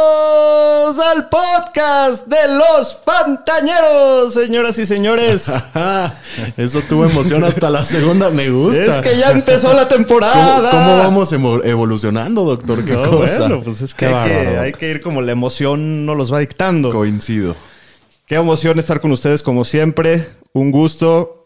[0.00, 5.52] Bienvenidos al podcast de los Fantañeros, señoras y señores.
[6.56, 8.82] Eso tuvo emoción hasta la segunda, me gusta.
[8.82, 10.70] Es que ya empezó la temporada.
[10.70, 12.84] ¿Cómo, cómo vamos evolucionando, doctor?
[12.84, 13.38] ¿Qué No, cosa?
[13.40, 16.38] bueno, pues es que, hay, que hay que ir como la emoción nos los va
[16.40, 16.90] dictando.
[16.90, 17.54] Coincido.
[18.26, 20.26] Qué emoción estar con ustedes como siempre.
[20.52, 21.36] Un gusto.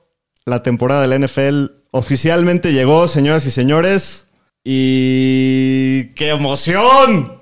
[0.47, 4.27] La temporada de la NFL oficialmente llegó, señoras y señores.
[4.65, 7.39] Y qué emoción.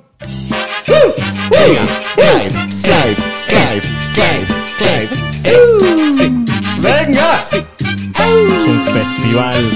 [1.51, 1.85] Venga,
[2.69, 5.09] slide, slide, slide, slide.
[6.83, 7.41] ¡Venga!
[7.51, 9.71] Es un festival.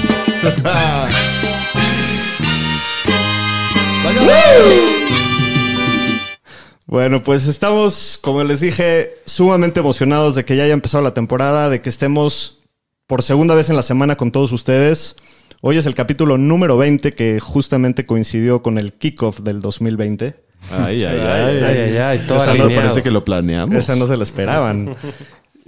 [6.85, 11.67] Bueno, pues estamos, como les dije, sumamente emocionados de que ya haya empezado la temporada,
[11.69, 12.59] de que estemos
[13.07, 15.15] por segunda vez en la semana con todos ustedes.
[15.61, 20.35] Hoy es el capítulo número 20 que justamente coincidió con el kickoff del 2020.
[20.69, 21.19] Ay, ay, ay.
[21.19, 22.75] Ay, ay, ay, ay, todo Esa no alineado.
[22.81, 23.75] parece que lo planeamos.
[23.75, 24.95] Esa no se la esperaban.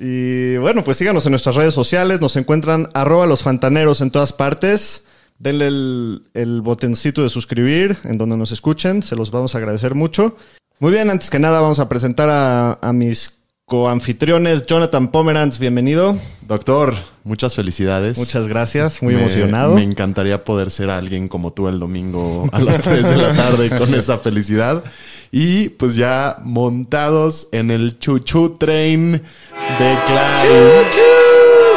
[0.01, 2.21] Y bueno, pues síganos en nuestras redes sociales.
[2.21, 5.03] Nos encuentran arroba los fantaneros en todas partes.
[5.39, 9.03] Denle el, el botoncito de suscribir en donde nos escuchen.
[9.03, 10.37] Se los vamos a agradecer mucho.
[10.79, 13.38] Muy bien, antes que nada vamos a presentar a, a mis
[13.69, 14.65] coanfitriones.
[14.65, 16.17] Jonathan Pomeranz, bienvenido.
[16.41, 18.17] Doctor, muchas felicidades.
[18.17, 19.75] Muchas gracias, muy Me- emocionado.
[19.75, 23.69] Me encantaría poder ser alguien como tú el domingo a las 3 de la tarde
[23.77, 24.83] con esa felicidad.
[25.31, 30.87] Y pues ya montados en el chuchu train de Clyde.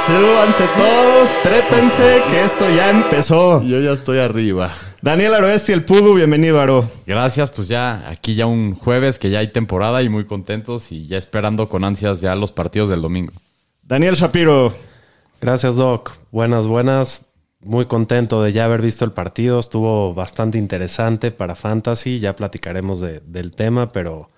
[0.06, 3.62] Súbanse todos, trépense, que esto ya empezó.
[3.62, 4.72] Yo ya estoy arriba.
[5.02, 6.88] Daniel Aroesti, el Pudu, bienvenido, Aro.
[7.06, 11.08] Gracias, pues ya aquí ya un jueves que ya hay temporada y muy contentos y
[11.08, 13.32] ya esperando con ansias ya los partidos del domingo.
[13.82, 14.72] Daniel Shapiro,
[15.40, 16.12] Gracias, Doc.
[16.30, 17.22] Buenas, buenas.
[17.64, 19.58] Muy contento de ya haber visto el partido.
[19.58, 22.20] Estuvo bastante interesante para Fantasy.
[22.20, 24.30] Ya platicaremos de- del tema, pero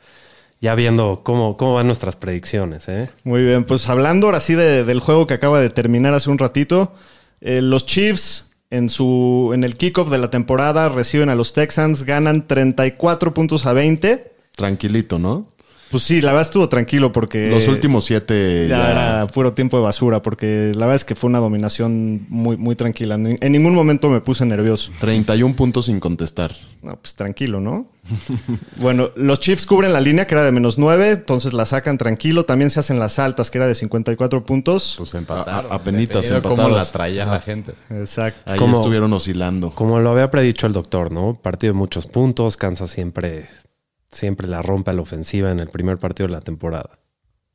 [0.63, 2.89] ya viendo cómo, cómo van nuestras predicciones.
[2.89, 3.11] ¿eh?
[3.23, 6.39] Muy bien, pues hablando ahora sí de- del juego que acaba de terminar hace un
[6.39, 6.95] ratito,
[7.43, 12.05] eh, los Chiefs en, su, en el kickoff de la temporada reciben a los Texans,
[12.05, 14.33] ganan 34 puntos a 20.
[14.57, 15.54] Tranquilito, ¿no?
[15.91, 17.49] Pues sí, la verdad estuvo tranquilo porque...
[17.51, 21.15] Los últimos siete Ya, ya- era puro tiempo de basura porque la verdad es que
[21.15, 23.15] fue una dominación muy, muy tranquila.
[23.15, 24.91] En, ningún momento me puse nervioso.
[25.01, 26.53] 31 puntos sin contestar.
[26.83, 27.87] No, pues tranquilo, ¿no?
[28.77, 32.45] bueno, los Chiefs cubren la línea que era de menos 9, entonces la sacan tranquilo.
[32.45, 34.95] También se hacen las altas que era de 54 puntos.
[34.99, 35.73] Pues empataron.
[35.73, 37.73] A- Dependiendo de cómo la traía la gente.
[37.91, 38.41] Exacto.
[38.51, 39.71] Ahí Como- estuvieron oscilando.
[39.71, 41.39] Como lo había predicho el doctor, ¿no?
[41.41, 42.57] Partido de muchos puntos.
[42.57, 43.49] Kansas siempre,
[44.15, 46.99] siempre la rompe a la ofensiva en el primer partido de la temporada.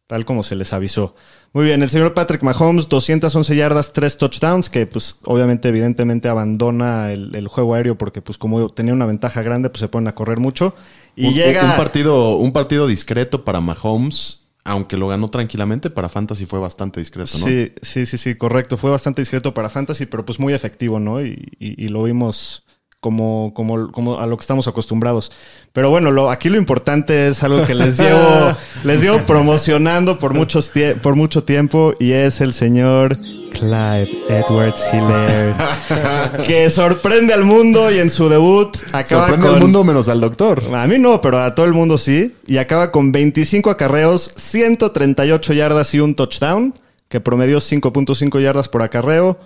[0.08, 1.16] Tal como se les avisó.
[1.54, 7.12] Muy bien, el señor Patrick Mahomes, 211 yardas, 3 touchdowns, que pues obviamente, evidentemente abandona
[7.12, 10.16] el, el juego aéreo porque pues como tenía una ventaja grande, pues se ponen a
[10.16, 10.74] correr mucho.
[11.16, 11.64] Y un, llega...
[11.64, 17.00] un partido, un partido discreto para Mahomes, aunque lo ganó tranquilamente, para Fantasy fue bastante
[17.00, 17.46] discreto, ¿no?
[17.46, 18.78] Sí, sí, sí, sí, correcto.
[18.78, 21.22] Fue bastante discreto para Fantasy, pero pues muy efectivo, ¿no?
[21.24, 22.66] Y, y- y lo vimos
[23.00, 25.32] como, como, como a lo que estamos acostumbrados.
[25.72, 30.34] Pero bueno, lo, aquí lo importante es algo que les llevo, les llevo promocionando por,
[30.34, 30.72] muchos
[31.02, 33.16] por mucho tiempo y es el señor
[33.54, 35.54] Clyde Edwards Hiller,
[36.46, 39.56] que sorprende al mundo y en su debut acaba Sorprende con...
[39.56, 40.64] al mundo menos al doctor.
[40.76, 42.36] A mí no, pero a todo el mundo sí.
[42.48, 46.74] Y acaba con 25 acarreos, 138 yardas y un touchdown,
[47.08, 49.40] que promedió 5.5 yardas por acarreo.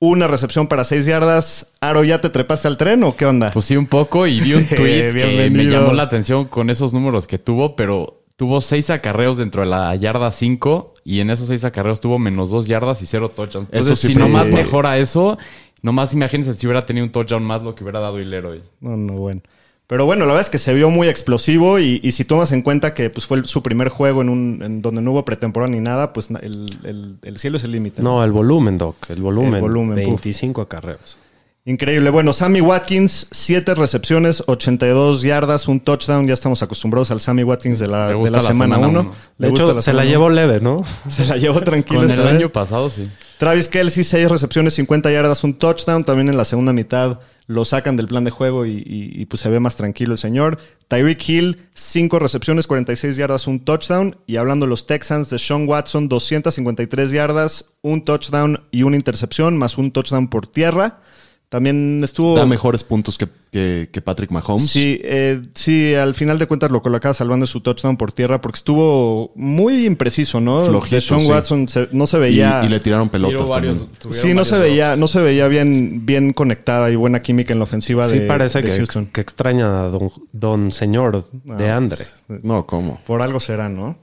[0.00, 1.72] Una recepción para 6 yardas.
[1.80, 3.50] Aro, ¿ya te trepaste al tren o qué onda?
[3.50, 6.94] Pues sí, un poco y vi un tweet que me llamó la atención con esos
[6.94, 11.48] números que tuvo, pero tuvo seis acarreos dentro de la yarda 5 y en esos
[11.48, 13.68] seis acarreos tuvo menos dos yardas y cero touchdowns.
[13.70, 15.36] Eso Entonces, sí si nomás mejora eso,
[15.82, 18.62] nomás imagínense si hubiera tenido un touchdown más lo que hubiera dado Hilero hoy.
[18.80, 19.42] No, no, bueno.
[19.88, 22.62] Pero bueno, la verdad es que se vio muy explosivo y, y si tomas en
[22.62, 25.72] cuenta que pues, fue el- su primer juego en, un, en donde no hubo pretemporada
[25.72, 28.02] ni nada, pues el, el- el cielo es el límite.
[28.02, 28.96] No, el volumen, Doc.
[29.10, 29.54] El volumen.
[29.54, 30.22] El volumen, puf.
[30.22, 31.16] 25 acarreos.
[31.64, 32.08] Increíble.
[32.08, 36.26] Bueno, Sammy Watkins, 7 recepciones, 82 yardas, un touchdown.
[36.26, 39.00] Ya estamos acostumbrados al Sammy Watkins de la, Le de la la semana semana 1.
[39.00, 39.12] uno.
[39.36, 40.84] De hecho, se la llevó leve, ¿no?
[41.08, 42.26] Se la llevó tranquilo Con el vez.
[42.26, 43.08] año pasado, sí.
[43.38, 46.04] Travis Kelsey, 6 recepciones, 50 yardas, un touchdown.
[46.04, 49.58] También en la segunda mitad lo sacan del plan de juego y, pues se ve
[49.58, 50.58] más tranquilo el señor.
[50.86, 54.18] Tyreek Hill, 5 recepciones, 46 yardas, un touchdown.
[54.26, 59.56] Y hablando de los Texans, de Sean Watson, 253 yardas, un touchdown y una intercepción,
[59.56, 61.00] más un touchdown por tierra.
[61.48, 62.36] También estuvo...
[62.36, 64.68] Da mejores puntos que, que- que Patrick Mahomes.
[64.68, 68.56] Sí, eh, sí, al final de cuentas lo colocaba salvando su touchdown por tierra porque
[68.56, 70.66] estuvo muy impreciso, ¿no?
[70.66, 71.26] Flojito, De Sean sí.
[71.26, 72.60] Watson se- no se Y, veía...
[72.64, 74.12] y le tiraron pelotas varios- también.
[74.22, 77.64] Sí, no se veía, no se veía bien, bien conectada y buena química en la
[77.64, 79.06] ofensiva Sí, de, parece de que, Houston.
[79.06, 82.04] que extraña a don, don señor de Ah, Andre.
[82.42, 83.00] No, ¿cómo?
[83.06, 83.96] Por algo será, ¿no?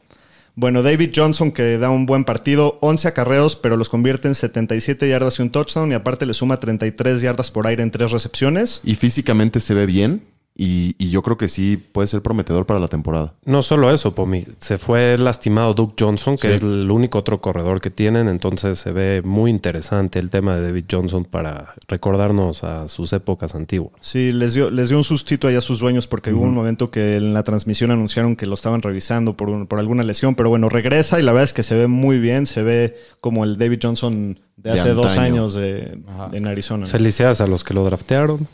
[0.58, 5.10] Bueno, David Johnson que da un buen partido, 11 acarreos, pero los convierte en 77
[5.10, 8.80] yardas y un touchdown y aparte le suma 33 yardas por aire en tres recepciones.
[8.86, 10.24] Y físicamente se ve bien.
[10.58, 13.34] Y, y yo creo que sí puede ser prometedor para la temporada.
[13.44, 14.46] No solo eso, Pomi.
[14.60, 18.30] Se fue lastimado Duke Johnson, que es el único otro corredor que tienen.
[18.30, 23.54] Entonces se ve muy interesante el tema de David Johnson para recordarnos a sus épocas
[23.54, 23.92] antiguas.
[24.00, 26.90] Sí, les dio, les dio un sustito ahí a sus dueños porque hubo un momento
[26.90, 30.48] que en la transmisión anunciaron que lo estaban revisando por, un- por alguna lesión, pero
[30.48, 33.58] bueno, regresa y la verdad es que se ve muy bien, se ve como el
[33.58, 36.00] David Johnson de De hace dos años de,
[36.32, 36.86] en Arizona.
[36.86, 36.88] ¿no?
[36.88, 38.48] Felicidades a los que lo draftearon.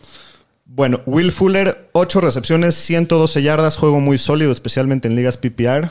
[0.73, 5.89] Bueno, Will Fuller, 8 recepciones, 112 yardas, juego muy sólido, especialmente en ligas PPR.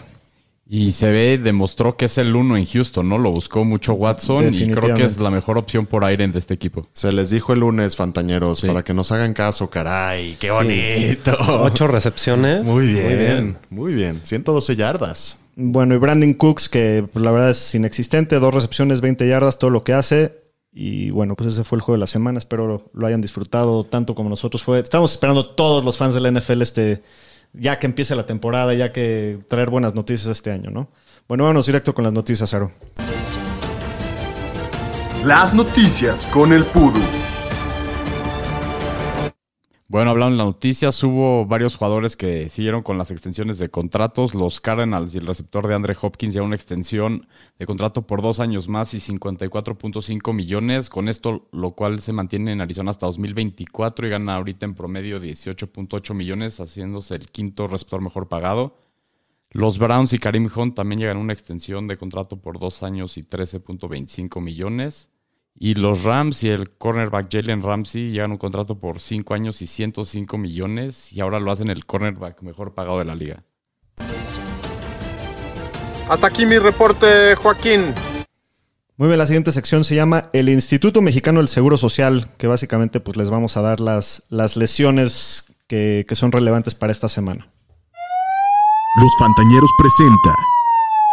[0.67, 3.19] Y se ve, demostró que es el uno en Houston, ¿no?
[3.19, 6.55] Lo buscó mucho Watson y creo que es la mejor opción por aire de este
[6.55, 6.87] equipo.
[6.93, 8.69] Se les dijo el lunes, Fantañeros, Sí.
[8.69, 10.37] para que nos hagan caso, caray.
[10.39, 11.37] ¡Qué bonito!
[11.61, 12.65] Ocho recepciones.
[12.65, 14.21] Muy bien, muy bien.
[14.23, 15.39] 112 yardas.
[15.57, 19.83] Bueno, y Brandon Cooks, que la verdad es inexistente, dos recepciones, 20 yardas, todo lo
[19.85, 20.41] que hace.
[20.73, 22.39] Y bueno, pues ese fue el juego de la semana.
[22.39, 24.79] Espero lo, hayan disfrutado tanto como nosotros fue.
[24.81, 27.03] Estamos esperando todos los fans de la NFL este,
[27.53, 30.89] ya que empiece la temporada, ya que traer buenas noticias este año, ¿no?
[31.27, 32.73] Bueno, vámonos directo con las noticias, Aro.
[35.25, 37.30] Las noticias con el Pudu.
[39.91, 44.37] Bueno, hablando de las noticias, hubo varios jugadores que siguieron con las extensiones de contratos.
[44.37, 47.27] Los Cardinals y el receptor de Andre Hopkins ya una extensión
[47.59, 50.91] de contrato por dos años más y 54.5 millones.
[50.91, 55.21] Con esto, lo cual se mantiene en Arizona hasta 2024 y gana ahorita en promedio
[55.21, 58.77] 18.8 millones, haciéndose el quinto receptor mejor pagado.
[59.51, 63.19] Los Browns y Karim Hunt también llegan a una extensión de contrato por dos años
[63.19, 65.09] y 13.25 millones.
[65.63, 69.61] Y los Rams y el cornerback Jalen Ramsey llegan a un contrato por 5 años
[69.61, 73.45] y 105 millones y ahora lo hacen el cornerback mejor pagado de la liga.
[76.09, 77.93] Hasta aquí mi reporte, Joaquín.
[78.97, 83.01] Muy bien, la siguiente sección se llama el Instituto Mexicano del Seguro Social, que básicamente
[83.01, 87.51] pues les vamos a dar las, las lesiones que, que son relevantes para esta semana.
[88.99, 90.35] Los Fantañeros presenta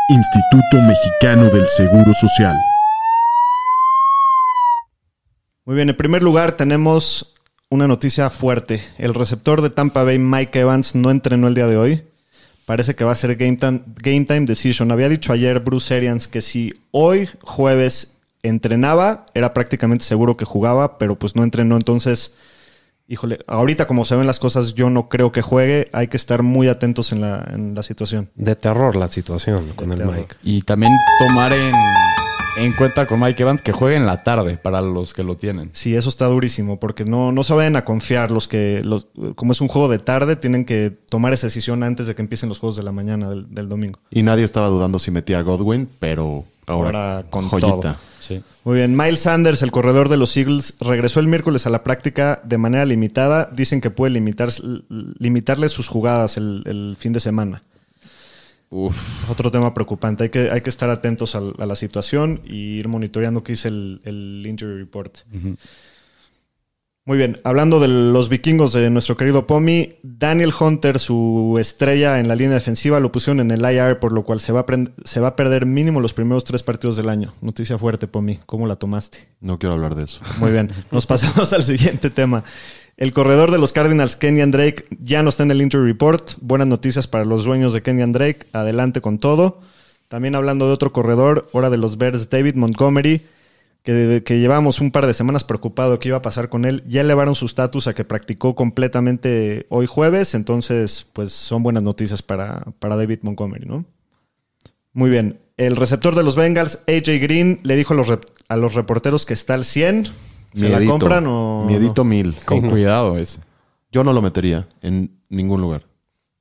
[0.07, 2.55] Instituto Mexicano del Seguro Social.
[5.67, 7.33] Muy bien, en primer lugar tenemos
[7.67, 8.81] una noticia fuerte.
[8.97, 12.03] El receptor de Tampa Bay, Mike Evans, no entrenó el día de hoy.
[12.65, 14.93] Parece que va a ser game time, game time decision.
[14.93, 20.97] Había dicho ayer Bruce Arians que si hoy jueves entrenaba, era prácticamente seguro que jugaba,
[20.97, 21.75] pero pues no entrenó.
[21.75, 22.33] Entonces,
[23.09, 25.89] híjole, ahorita como se ven las cosas, yo no creo que juegue.
[25.91, 28.29] Hay que estar muy atentos en la, en la situación.
[28.35, 30.15] De terror la situación con el terror.
[30.15, 30.35] Mike.
[30.43, 31.73] Y también tomar en,
[32.57, 35.69] en cuenta con Mike Evans que juegue en la tarde para los que lo tienen.
[35.73, 39.51] Sí, eso está durísimo, porque no, no se vayan a confiar los que, los, como
[39.51, 42.59] es un juego de tarde, tienen que tomar esa decisión antes de que empiecen los
[42.59, 43.99] juegos de la mañana del, del domingo.
[44.09, 47.69] Y nadie estaba dudando si metía a Godwin, pero ahora, Ahora con joyita.
[47.69, 47.95] todo.
[48.19, 48.41] Sí.
[48.65, 52.41] Muy bien, Miles Sanders, el corredor de los Eagles, regresó el miércoles a la práctica
[52.43, 53.49] de manera limitada.
[53.53, 54.49] Dicen que puede limitar,
[55.17, 57.61] limitarle sus jugadas el, el fin de semana.
[58.69, 60.25] Uf, Otro tema preocupante.
[60.25, 63.69] Hay que, hay que estar atentos a, a la situación y ir monitoreando qué dice
[63.69, 65.19] el, el injury report.
[67.05, 72.27] Muy bien, hablando de los vikingos de nuestro querido Pomi, Daniel Hunter, su estrella en
[72.27, 74.65] la línea defensiva, lo pusieron en el IR, por lo cual se va a,
[75.05, 77.33] se va a perder mínimo los primeros tres partidos del año.
[77.39, 78.39] Noticia fuerte, Pomi.
[78.45, 79.29] ¿Cómo la tomaste?
[79.39, 80.19] no quiero hablar de eso.
[80.39, 82.43] Muy bien, nos pasamos al siguiente tema.
[82.97, 86.31] El corredor de los Cardinals, Kenyan Drake, ya no está en el injury report.
[86.41, 88.47] Buenas noticias para los dueños de Kenyan Drake.
[88.53, 89.61] Adelante con todo.
[90.07, 93.21] También hablando de otro corredor, ahora de los Bears, David Montgomery,
[93.83, 96.83] que, llevamos un par de semanas preocupado qué iba a pasar con él.
[96.87, 100.33] Ya elevaron su estatus a que practicó completamente hoy jueves.
[100.33, 103.85] Entonces, pues son buenas noticias para, para David Montgomery, ¿no?
[104.93, 105.39] Muy bien.
[105.57, 108.07] El receptor de los Bengals, AJ Green, le dijo a los,
[108.47, 110.07] a los reporteros que está al 100.
[110.53, 110.91] ¿Se la Miedito.
[110.99, 111.65] compran o.?
[111.65, 112.35] Miedito mil.
[112.45, 113.41] Con cuidado ese.
[113.91, 115.83] Yo no lo metería en ningún lugar.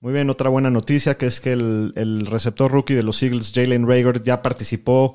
[0.01, 3.53] Muy bien, otra buena noticia que es que el, el receptor rookie de los Eagles,
[3.55, 5.15] Jalen Rager, ya participó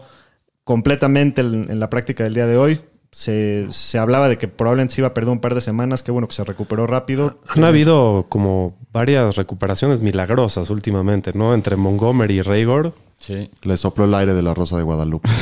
[0.64, 2.82] completamente en, en la práctica del día de hoy.
[3.12, 6.02] Se, se hablaba de que probablemente se iba a perder un par de semanas.
[6.02, 7.40] Qué bueno que se recuperó rápido.
[7.50, 11.54] Han habido como varias recuperaciones milagrosas últimamente, ¿no?
[11.54, 12.94] Entre Montgomery y Raygor.
[13.18, 13.52] Sí.
[13.64, 15.30] Le sopló el aire de la Rosa de Guadalupe.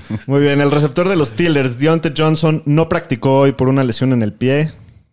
[0.26, 4.12] Muy bien, el receptor de los Steelers, Deontay Johnson, no practicó hoy por una lesión
[4.12, 4.72] en el pie.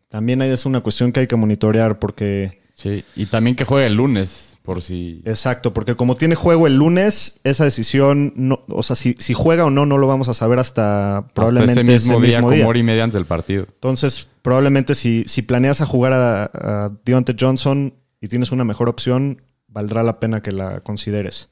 [0.09, 2.61] También ahí es una cuestión que hay que monitorear porque...
[2.73, 3.03] Sí.
[3.15, 5.21] Y también que juegue el lunes, por si.
[5.25, 9.65] Exacto, porque como tiene juego el lunes, esa decisión, no, o sea, si, si juega
[9.65, 12.69] o no, no lo vamos a saber hasta probablemente hasta ese mismo día, mismo como
[12.69, 13.65] hora y media antes del partido.
[13.71, 18.89] Entonces, probablemente si, si planeas a jugar a, a Deontay Johnson y tienes una mejor
[18.89, 21.50] opción, valdrá la pena que la consideres.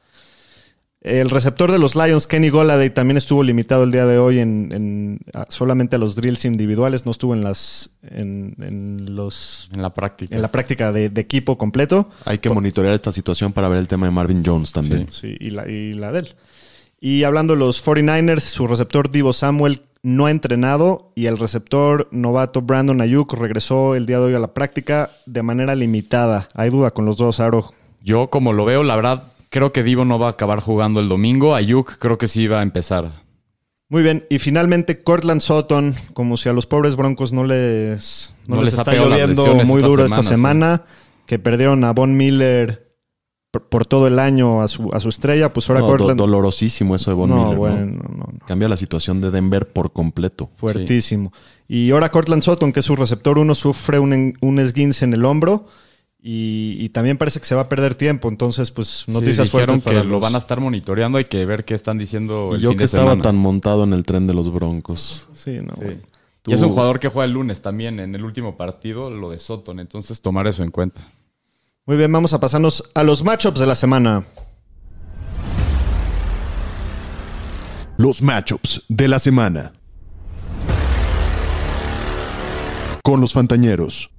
[1.01, 4.69] El receptor de los Lions, Kenny Goladay, también estuvo limitado el día de hoy en,
[4.73, 9.81] en- a- solamente a los drills individuales, no estuvo en las en, en los En
[9.81, 10.35] la práctica.
[10.35, 12.09] en la práctica de, de equipo completo.
[12.25, 15.07] Hay que monitorear esta situación para ver el tema de Marvin Jones también.
[15.09, 16.35] Sí, y la, y la de él.
[16.99, 22.09] Y hablando de los 49ers, su receptor Divo Samuel no ha entrenado y el receptor
[22.11, 26.49] novato Brandon Ayuk regresó el día de hoy a la práctica de manera limitada.
[26.53, 27.73] Hay duda con los dos, Aro.
[28.03, 31.09] Yo, como lo veo, la verdad, creo que Divo no va a acabar jugando el
[31.09, 31.55] domingo.
[31.55, 33.23] Ayuk creo que sí va a empezar.
[33.91, 38.57] Muy bien, y finalmente Cortland Sutton, como si a los pobres Broncos no les, no
[38.57, 40.83] No les, está lloviendo muy esta duro esta semana,
[41.25, 42.87] que perdieron a Von Miller
[43.49, 46.19] por, por todo el año a su, a su estrella, pues ahora No, do- Cortland...
[46.19, 47.51] dolorosísimo eso de Von no, Miller.
[47.53, 47.57] ¿no?
[47.57, 48.39] bueno, no, no.
[48.45, 50.51] Cambia la situación de Denver por completo.
[50.57, 51.33] Fuertísimo.
[51.67, 55.25] Y ahora Cortland Sutton, que es su receptor uno, sufre un, un esguince en el
[55.25, 55.65] hombro
[56.21, 58.27] y, y también parece que se va a perder tiempo.
[58.29, 61.17] Entonces, pues noticias sí, para que lo los- van a estar monitoreando.
[61.17, 63.21] Hay que ver qué están diciendo Y el yo fin que de estaba semana.
[63.21, 65.27] tan montado en el tren de los Broncos.
[65.33, 65.81] Sí, no, Sí.
[65.81, 66.01] bueno.
[66.47, 69.37] Y es un jugador que juega el lunes también en el último partido, lo de
[69.39, 69.79] Soton.
[69.79, 71.01] Entonces, tomar eso en cuenta.
[71.85, 74.23] Muy bien, vamos a pasarnos a los matchups de la semana.
[77.97, 79.73] Los matchups de la semana.
[83.03, 84.09] Con los Fantañeros.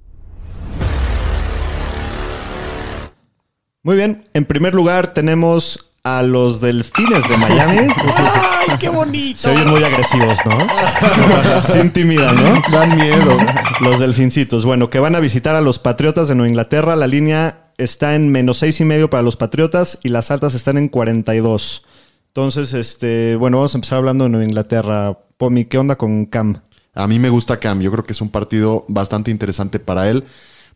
[3.83, 7.91] Muy bien, en primer lugar tenemos a los Delfines de Miami.
[8.15, 9.39] ¡Ay, qué bonito!
[9.39, 11.63] Se oyen muy agresivos, ¿no?
[11.63, 12.61] Se intimidan, ¿no?
[12.71, 13.37] Dan miedo.
[13.79, 14.65] Los delfincitos.
[14.65, 16.95] Bueno, que van a visitar a los Patriotas de Nueva Inglaterra.
[16.95, 20.77] La línea está en menos seis y medio para los Patriotas y las altas están
[20.77, 21.83] en 42.
[22.27, 25.17] Entonces, este, bueno, vamos a empezar hablando de Nueva Inglaterra.
[25.37, 26.61] Pomi, ¿qué onda con Cam?
[26.93, 27.81] A mí me gusta Cam.
[27.81, 30.23] Yo creo que es un partido bastante interesante para él.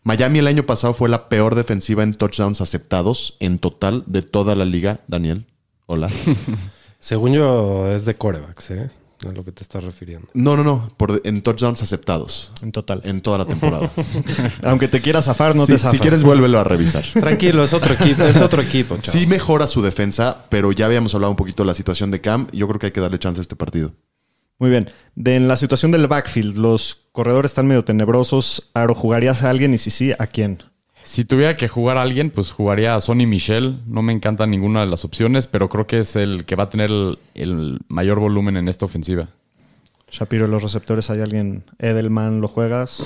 [0.05, 4.55] Miami el año pasado fue la peor defensiva en touchdowns aceptados en total de toda
[4.55, 4.99] la liga.
[5.07, 5.47] Daniel,
[5.87, 6.11] hola.
[6.99, 8.91] Según yo, es de corebacks, ¿eh?
[9.27, 10.27] A lo que te estás refiriendo.
[10.35, 10.91] No, no, no.
[10.95, 12.51] Por, en touchdowns aceptados.
[12.61, 13.01] En total.
[13.03, 13.89] En toda la temporada.
[14.63, 15.93] Aunque te quieras zafar, no te zafas.
[15.93, 17.03] si quieres, vuélvelo a revisar.
[17.11, 19.17] Tranquilo, es otro equipo, es otro equipo, chavo.
[19.17, 22.45] Sí mejora su defensa, pero ya habíamos hablado un poquito de la situación de Cam.
[22.51, 23.91] Yo creo que hay que darle chance a este partido.
[24.59, 24.89] Muy bien.
[25.15, 28.69] De, en la situación del backfield, los corredores están medio tenebrosos.
[28.73, 30.63] Aro, ¿jugarías a alguien y si sí, a quién?
[31.03, 33.81] Si tuviera que jugar a alguien, pues jugaría a Sonny Michel.
[33.85, 36.69] No me encanta ninguna de las opciones, pero creo que es el que va a
[36.69, 39.29] tener el, el mayor volumen en esta ofensiva.
[40.09, 41.65] Shapiro, los receptores, ¿hay alguien?
[41.77, 43.03] Edelman, ¿lo juegas?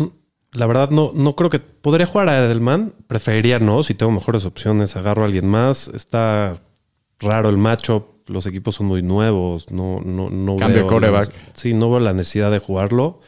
[0.51, 2.93] La verdad, no, no creo que podría jugar a Edelman.
[3.07, 3.83] Preferiría no.
[3.83, 5.87] Si tengo mejores opciones, agarro a alguien más.
[5.89, 6.61] Está
[7.19, 8.18] raro el matchup.
[8.29, 9.71] Los equipos son muy nuevos.
[9.71, 13.19] No, no, no Cambio veo la- sí, no veo la necesidad de jugarlo.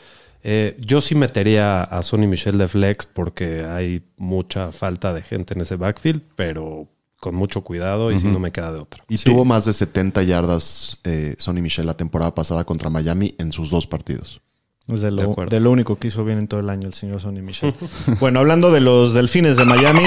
[0.44, 5.54] Eh, yo sí metería a Sonny Michel de flex porque hay mucha falta de gente
[5.54, 6.88] en ese backfield, pero
[7.20, 9.04] con mucho cuidado y si no me queda de otra.
[9.08, 9.26] Y Sí.
[9.30, 13.70] tuvo más de 70 yardas eh, Sonny Michel la temporada pasada contra Miami en sus
[13.70, 14.42] dos partidos.
[14.88, 15.52] Es de lo, acuerdo.
[15.52, 17.76] de lo único que hizo bien en todo el año el señor Sonny Michel.
[18.20, 20.06] bueno, hablando de los delfines de Miami,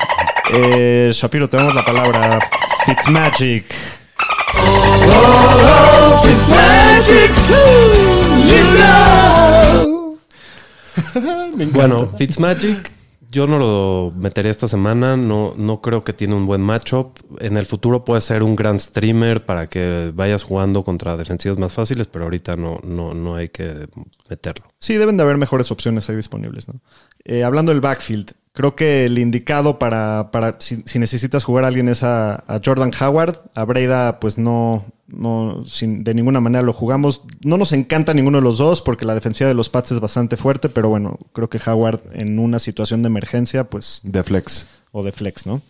[0.52, 2.38] eh, Shapiro, te damos la palabra.
[2.84, 3.64] Fitzmagic.
[11.72, 12.90] Bueno, Fitzmagic,
[13.30, 15.16] yo no lo metería esta semana.
[15.16, 17.18] No, no creo que tiene un buen matchup.
[17.40, 21.72] En el futuro puede ser un gran streamer para que vayas jugando contra defensivas más
[21.72, 23.88] fáciles, pero ahorita no, no, no hay que
[24.28, 24.66] meterlo.
[24.78, 26.68] Sí, deben de haber mejores opciones ahí disponibles.
[26.68, 26.80] ¿no?
[27.24, 31.68] Eh, hablando del backfield, creo que el indicado para, para si, si necesitas jugar a
[31.68, 33.40] alguien es a, a Jordan Howard.
[33.54, 37.22] A Breida, pues no, no sin, de ninguna manera lo jugamos.
[37.44, 40.36] No nos encanta ninguno de los dos porque la defensiva de los Pats es bastante
[40.36, 44.66] fuerte, pero bueno, creo que Howard en una situación de emergencia, pues De flex.
[44.92, 45.62] o de flex, ¿no?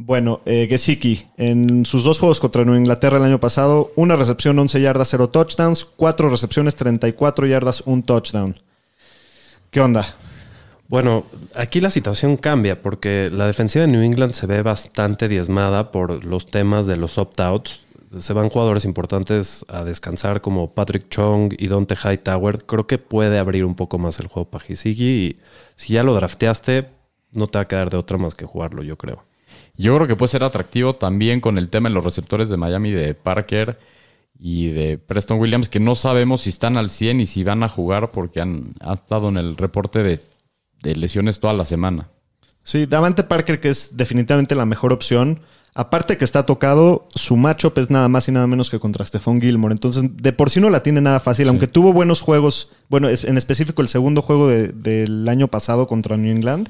[0.00, 4.56] Bueno, eh, Gesicki, en sus dos juegos contra Nueva Inglaterra el año pasado, una recepción,
[4.56, 8.54] 11 yardas, 0 touchdowns, cuatro recepciones, 34 yardas, un touchdown.
[9.72, 10.14] ¿Qué onda?
[10.88, 15.92] Bueno, aquí la situación cambia porque la defensiva de New England se ve bastante diezmada
[15.92, 17.84] por los temas de los opt-outs.
[18.16, 22.64] Se van jugadores importantes a descansar como Patrick Chong y Dante Hightower.
[22.64, 25.36] Creo que puede abrir un poco más el juego para Hisigi y
[25.76, 26.88] si ya lo drafteaste,
[27.32, 29.24] no te va a quedar de otra más que jugarlo, yo creo.
[29.76, 32.92] Yo creo que puede ser atractivo también con el tema de los receptores de Miami
[32.92, 33.78] de Parker
[34.38, 37.68] y de Preston Williams, que no sabemos si están al 100 y si van a
[37.68, 40.20] jugar porque han estado en el reporte de,
[40.82, 42.08] de lesiones toda la semana.
[42.62, 45.40] Sí, Davante Parker, que es definitivamente la mejor opción.
[45.74, 49.40] Aparte que está tocado, su matchup es nada más y nada menos que contra Stephon
[49.40, 49.72] Gilmore.
[49.72, 51.48] Entonces, de por sí no la tiene nada fácil.
[51.48, 56.16] Aunque tuvo buenos juegos, bueno, en específico el segundo juego de- del año pasado contra
[56.16, 56.68] New England,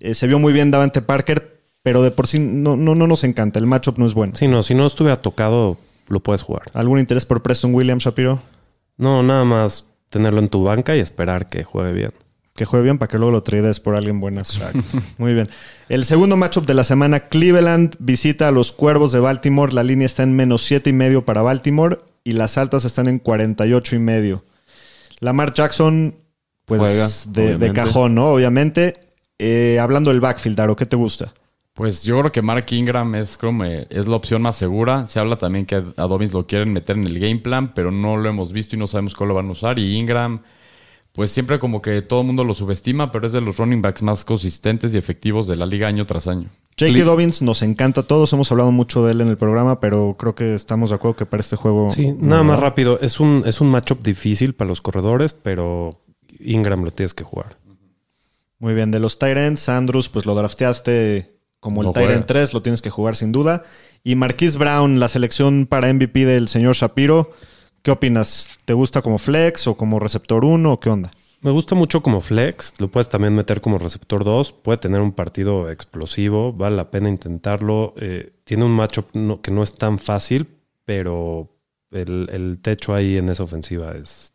[0.00, 3.22] eh, se vio muy bien Davante Parker, pero de por sí no, no, no nos
[3.24, 3.58] encanta.
[3.60, 4.34] El matchup no es bueno.
[4.34, 5.78] Sí, no, si no estuviera tocado,
[6.08, 6.64] lo puedes jugar.
[6.74, 8.40] ¿Algún interés por Preston Williams, Shapiro?
[8.96, 12.12] No, nada más tenerlo en tu banca y esperar que juegue bien.
[12.54, 14.60] Que juegue bien para que luego lo trades por alguien buenas.
[15.18, 15.48] Muy bien.
[15.88, 19.72] El segundo matchup de la semana, Cleveland visita a los Cuervos de Baltimore.
[19.72, 23.18] La línea está en menos siete y medio para Baltimore y las altas están en
[23.18, 24.44] 48 y medio.
[25.20, 26.16] Lamar Jackson,
[26.64, 28.30] pues Juega, de, de cajón, ¿no?
[28.30, 28.94] Obviamente.
[29.38, 31.32] Eh, hablando del backfield, Aro, ¿qué te gusta?
[31.72, 35.06] Pues yo creo que Mark Ingram es, como, es la opción más segura.
[35.06, 38.18] Se habla también que a Dobbins lo quieren meter en el game plan, pero no
[38.18, 39.78] lo hemos visto y no sabemos cuál lo van a usar.
[39.78, 40.42] Y Ingram,
[41.12, 44.02] pues siempre como que todo el mundo lo subestima, pero es de los running backs
[44.02, 46.48] más consistentes y efectivos de la liga año tras año.
[46.78, 47.04] J.K.
[47.04, 48.32] Dobbins nos encanta a todos.
[48.32, 51.26] Hemos hablado mucho de él en el programa, pero creo que estamos de acuerdo que
[51.26, 51.90] para este juego.
[51.90, 52.98] Sí, no, nada más rápido.
[53.00, 56.00] Es un, es un matchup difícil para los corredores, pero
[56.38, 57.58] Ingram lo tienes que jugar.
[58.58, 62.26] Muy bien, de los Tyrants, Andrews, pues lo drafteaste como el Lo Tyrant juegas.
[62.26, 63.62] 3, lo tienes que jugar sin duda.
[64.02, 67.32] Y Marquise Brown, la selección para MVP del señor Shapiro,
[67.82, 68.48] ¿qué opinas?
[68.64, 71.10] ¿Te gusta como flex o como receptor 1 o qué onda?
[71.42, 72.74] Me gusta mucho como flex.
[72.78, 74.52] Lo puedes también meter como receptor 2.
[74.52, 76.52] Puede tener un partido explosivo.
[76.52, 77.94] Vale la pena intentarlo.
[77.96, 80.48] Eh, tiene un matchup no- que no es tan fácil,
[80.84, 81.48] pero
[81.90, 84.32] el, el techo ahí en esa ofensiva es.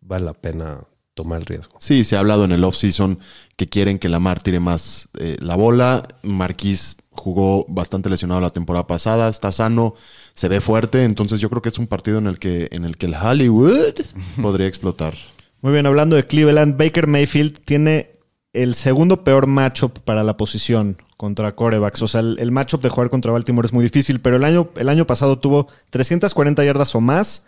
[0.00, 0.84] Vale la pena
[1.14, 1.76] tomar el riesgo.
[1.80, 3.18] Sí, se ha hablado en el offseason
[3.56, 6.06] que quieren que Lamar tire más eh, la bola.
[6.22, 9.94] Marquis jugó bastante lesionado la temporada pasada, está sano,
[10.34, 12.96] se ve fuerte, entonces yo creo que es un partido en el que, en el,
[12.96, 13.94] que el Hollywood
[14.40, 15.14] podría explotar.
[15.62, 18.10] Muy bien, hablando de Cleveland, Baker Mayfield tiene
[18.52, 22.00] el segundo peor matchup para la posición contra corebacks.
[22.02, 24.70] O sea, el, el matchup de jugar contra Baltimore es muy difícil, pero el año,
[24.76, 27.44] el año pasado tuvo 340 yardas o más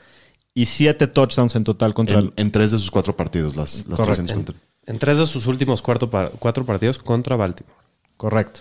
[0.55, 3.99] y 7 touchdowns en total contra En, en tres de sus cuatro partidos, las, las
[4.01, 4.23] Correcto.
[4.25, 4.53] 350.
[4.87, 7.75] En tres de sus últimos cuarto pa- cuatro partidos contra Baltimore.
[8.17, 8.61] Correcto.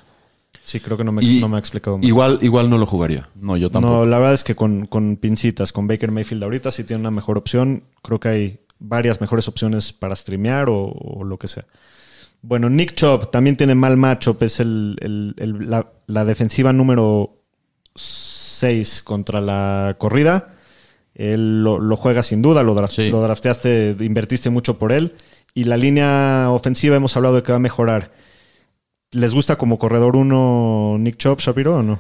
[0.68, 2.06] Sí, creo que no me, Y- no me ha explicado mal.
[2.06, 3.30] Igual, igual no lo jugaría.
[3.40, 3.94] No, yo tampoco.
[4.00, 7.12] No, la verdad es que con, con pincitas, con Baker Mayfield ahorita sí tiene una
[7.12, 7.84] mejor opción.
[8.02, 11.66] Creo que hay varias mejores opciones para streamear o, o lo que sea.
[12.42, 14.44] Bueno, Nick Chubb también tiene mal matchup.
[14.44, 17.38] Es el, el- el- la, la defensiva número
[17.96, 20.50] 6 contra la corrida.
[21.16, 23.10] Él lo, lo juega sin duda, lo, draf- Sí.
[23.10, 25.14] lo drafteaste, invertiste mucho por él.
[25.54, 28.12] Y la línea ofensiva hemos hablado de que va a mejorar.
[29.14, 32.00] ¿Les gusta como corredor uno Nick Chubb, Shapiro, o no?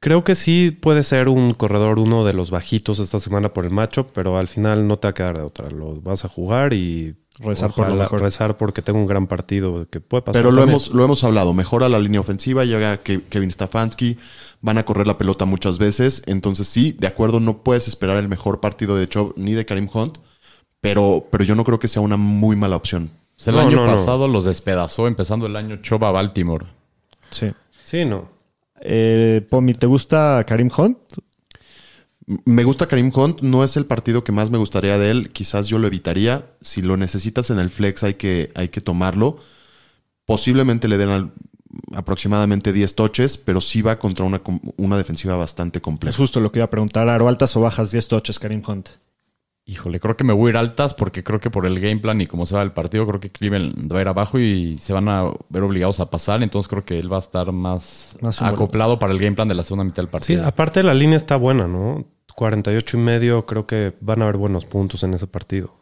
[0.00, 3.70] Creo que sí puede ser un corredor uno de los bajitos esta semana por el
[3.72, 5.70] matchup, pero al final no te va a quedar de otra.
[5.70, 8.20] Lo vas a jugar y Rezar por lo mejor.
[8.22, 10.40] rezar porque tengo un gran partido que puede pasar.
[10.42, 10.70] Pero lo también.
[10.70, 11.52] hemos, lo hemos hablado.
[11.54, 14.16] Mejora la línea ofensiva, llega Ke- Kevin Stefanski,
[14.60, 16.22] van a correr la pelota muchas veces.
[16.26, 19.88] Entonces, sí, de acuerdo, no puedes esperar el mejor partido de Chubb ni de Karim
[19.92, 20.18] Hunt,
[20.80, 23.10] pero, pero yo no creo que sea una muy mala opción.
[23.38, 23.92] O sea, el No, año no, no.
[23.92, 26.66] pasado los despedazó empezando el año Choba Baltimore.
[27.30, 27.48] Sí.
[27.84, 28.28] Sí, no.
[28.80, 30.98] Eh, Pomi, ¿te gusta Karim Hunt?
[32.44, 35.30] Me gusta Karim Hunt, no es el partido que más me gustaría de él.
[35.30, 36.46] Quizás yo lo evitaría.
[36.60, 39.36] Si lo necesitas en el flex, hay que, hay que tomarlo.
[40.24, 41.32] Posiblemente le den al-
[41.94, 44.40] aproximadamente 10 toches, pero sí va contra una,
[44.76, 46.16] una defensiva bastante Es compleja.
[46.16, 47.08] justo lo que iba a preguntar.
[47.08, 48.88] Aro, altas o bajas 10 touches, Karim Hunt.
[49.68, 52.20] Híjole, creo que me voy a ir altas porque creo que por el game plan
[52.20, 54.92] y como se va el partido, creo que Cleveland va a ir abajo y se
[54.92, 56.44] van a ver obligados a pasar.
[56.44, 59.64] Entonces creo que él va a estar más, acoplado para el game plan de la
[59.64, 60.46] segunda mitad del Sí, partido.
[60.46, 62.04] aparte la línea está buena, ¿no?
[62.36, 65.74] 48 y medio, creo que van a haber buenos puntos en ese partido.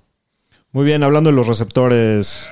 [0.73, 2.49] Muy bien, hablando de los receptores.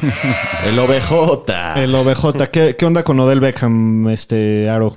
[0.64, 1.50] El OBJ.
[1.76, 4.96] El OBJ, ¿qué, qué onda con Odell Beckham, este Aro?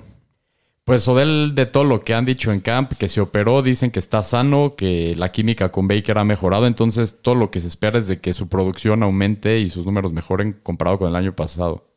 [0.85, 3.99] Pues Odell, de todo lo que han dicho en camp, que se operó, dicen que
[3.99, 6.67] está sano, que la química con Baker ha mejorado.
[6.67, 10.11] Entonces todo lo que se espera es de que su producción aumente y sus números
[10.11, 11.87] mejoren comparado con el año pasado.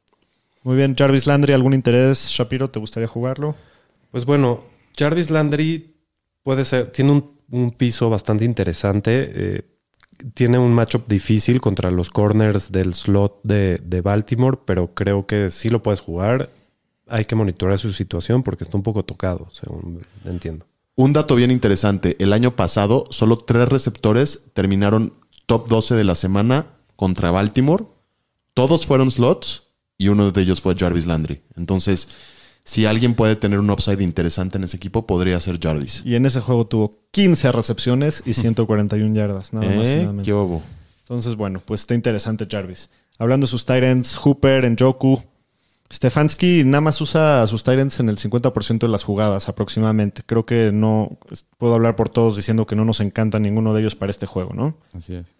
[0.62, 2.28] Muy bien, Jarvis Landry, ¿algún interés?
[2.28, 3.56] Shapiro, ¿te gustaría jugarlo?
[4.12, 4.64] Pues bueno,
[4.96, 5.94] Jarvis Landry
[6.44, 9.30] puede ser, tiene un, un piso bastante interesante.
[9.34, 9.62] eh,
[10.34, 15.50] tiene un matchup difícil contra los corners del slot de, de Baltimore, pero creo que
[15.50, 16.50] sí lo puedes jugar.
[17.08, 20.66] Hay que monitorear su situación porque está un poco tocado, según entiendo.
[20.96, 22.16] Un dato bien interesante.
[22.18, 25.12] El año pasado, solo tres receptores terminaron
[25.46, 26.66] top 12 de la semana
[26.96, 27.84] contra Baltimore.
[28.54, 29.64] Todos fueron slots
[29.98, 31.42] y uno de ellos fue Jarvis Landry.
[31.54, 32.08] Entonces,
[32.64, 36.02] si alguien puede tener un upside interesante en ese equipo, podría ser Jarvis.
[36.04, 39.96] Y en ese juego tuvo 15 recepciones y 141 yardas, nada más y ¿Eh?
[39.98, 40.26] nada menos.
[40.26, 40.62] ¿Qué hubo?
[41.00, 42.90] Entonces, bueno, pues está interesante Jarvis.
[43.18, 45.22] Hablando de sus Tyrants, Hooper, Njoku.
[45.92, 50.22] Stefanski nada más usa a sus Tyrants en el 50% de las jugadas aproximadamente.
[50.26, 51.18] Creo que no
[51.58, 54.52] puedo hablar por todos diciendo que no nos encanta ninguno de ellos para este juego,
[54.52, 54.76] ¿no?
[54.92, 55.34] Así es.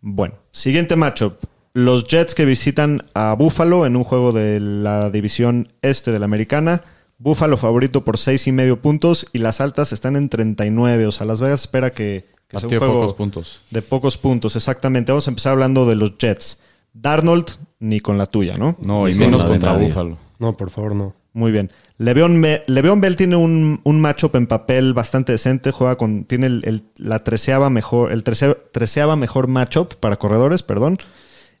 [0.00, 1.34] Bueno, siguiente matchup.
[1.72, 6.24] Los Jets que visitan a Buffalo en un juego de la división este de la
[6.24, 6.82] americana.
[7.18, 11.06] Buffalo favorito por seis y medio puntos y las altas están en 39.
[11.06, 13.60] O sea, Las Vegas espera que, que sea un juego pocos puntos.
[13.70, 14.56] de pocos puntos.
[14.56, 15.12] Exactamente.
[15.12, 16.60] Vamos a empezar hablando de los Jets.
[16.92, 18.76] Darnold, ni con la tuya, ¿no?
[18.80, 19.74] No, y menos contra.
[19.74, 20.18] Buffalo.
[20.38, 21.14] No, por favor, no.
[21.32, 21.70] Muy bien.
[21.98, 25.70] Le'Veon, Le'Veon Bell tiene un, un matchup en papel bastante decente.
[25.70, 26.24] Juega con.
[26.24, 28.10] Tiene el, el- la treceava mejor.
[28.12, 30.98] El trece- treceava mejor matchup para corredores, perdón.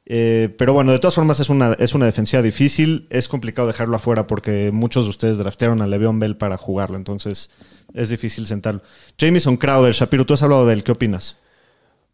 [0.08, 3.06] Eh, pero bueno, de todas formas es una, es una defensiva difícil.
[3.10, 6.96] Es complicado dejarlo afuera porque muchos de ustedes draftearon a Le'Veon Bell para jugarlo.
[6.96, 7.50] Entonces
[7.92, 8.80] es difícil sentarlo.
[9.18, 10.84] Jamison Crowder, Shapiro, tú has hablado de él.
[10.84, 11.38] ¿Qué opinas?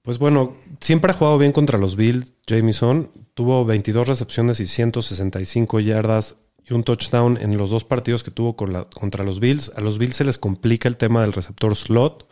[0.02, 3.10] Pues bueno, siempre ha jugado bien contra los Bills, Jamison.
[3.34, 6.36] Tuvo 22 recepciones y 165 yardas
[6.68, 9.70] y un touchdown en los dos partidos que tuvo con la- contra los Bills.
[9.76, 12.26] A los Bills se les complica el tema del receptor slot.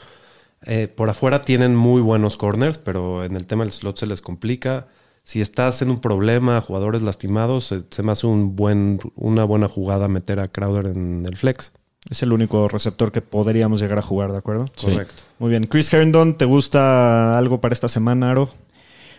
[0.63, 4.21] Eh, por afuera tienen muy buenos corners, pero en el tema del slot se les
[4.21, 4.89] complica.
[5.25, 9.69] Si estás en un problema, jugadores lastimados, se, se me hace un buen, una buena
[9.69, 11.73] jugada meter a Crowder en el flex.
[12.09, 14.71] Es el único receptor que podríamos llegar a jugar, ¿de acuerdo?
[14.75, 14.87] Sí.
[14.87, 15.23] Correcto.
[15.39, 15.65] Muy bien.
[15.67, 18.51] Chris Herndon, ¿te gusta algo para esta semana, Aro?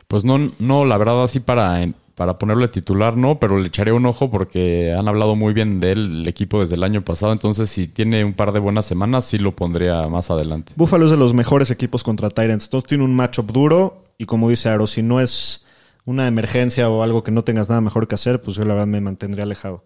[0.08, 4.06] Pues no, no, la verdad, así para, para ponerle titular, no, pero le echaré un
[4.06, 7.32] ojo porque han hablado muy bien de él el equipo desde el año pasado.
[7.32, 10.74] Entonces, si tiene un par de buenas semanas, sí lo pondría más adelante.
[10.76, 12.65] Buffalo es de los mejores equipos contra Tyrants.
[12.65, 15.65] Entonces tiene un matchup duro y como dice Aro, si no es
[16.06, 18.88] una emergencia o algo que no tengas nada mejor que hacer, pues yo la verdad
[18.88, 19.84] me mantendría alejado.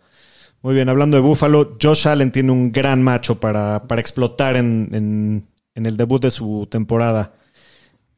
[0.65, 4.89] Muy bien, hablando de Buffalo, Josh Allen tiene un gran macho para, para explotar en,
[4.93, 7.33] en- en el debut de su temporada.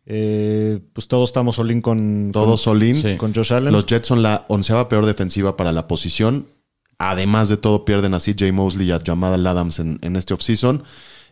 [0.05, 2.79] Eh, pues todos estamos all in con, Todos con.
[3.01, 3.17] Sí.
[3.17, 3.73] con Josh Allen.
[3.73, 6.47] Los Jets son la onceava peor defensiva para la posición.
[6.99, 10.83] Además de todo, pierden a CJ Mosley y a Jamal Adams en, en este offseason.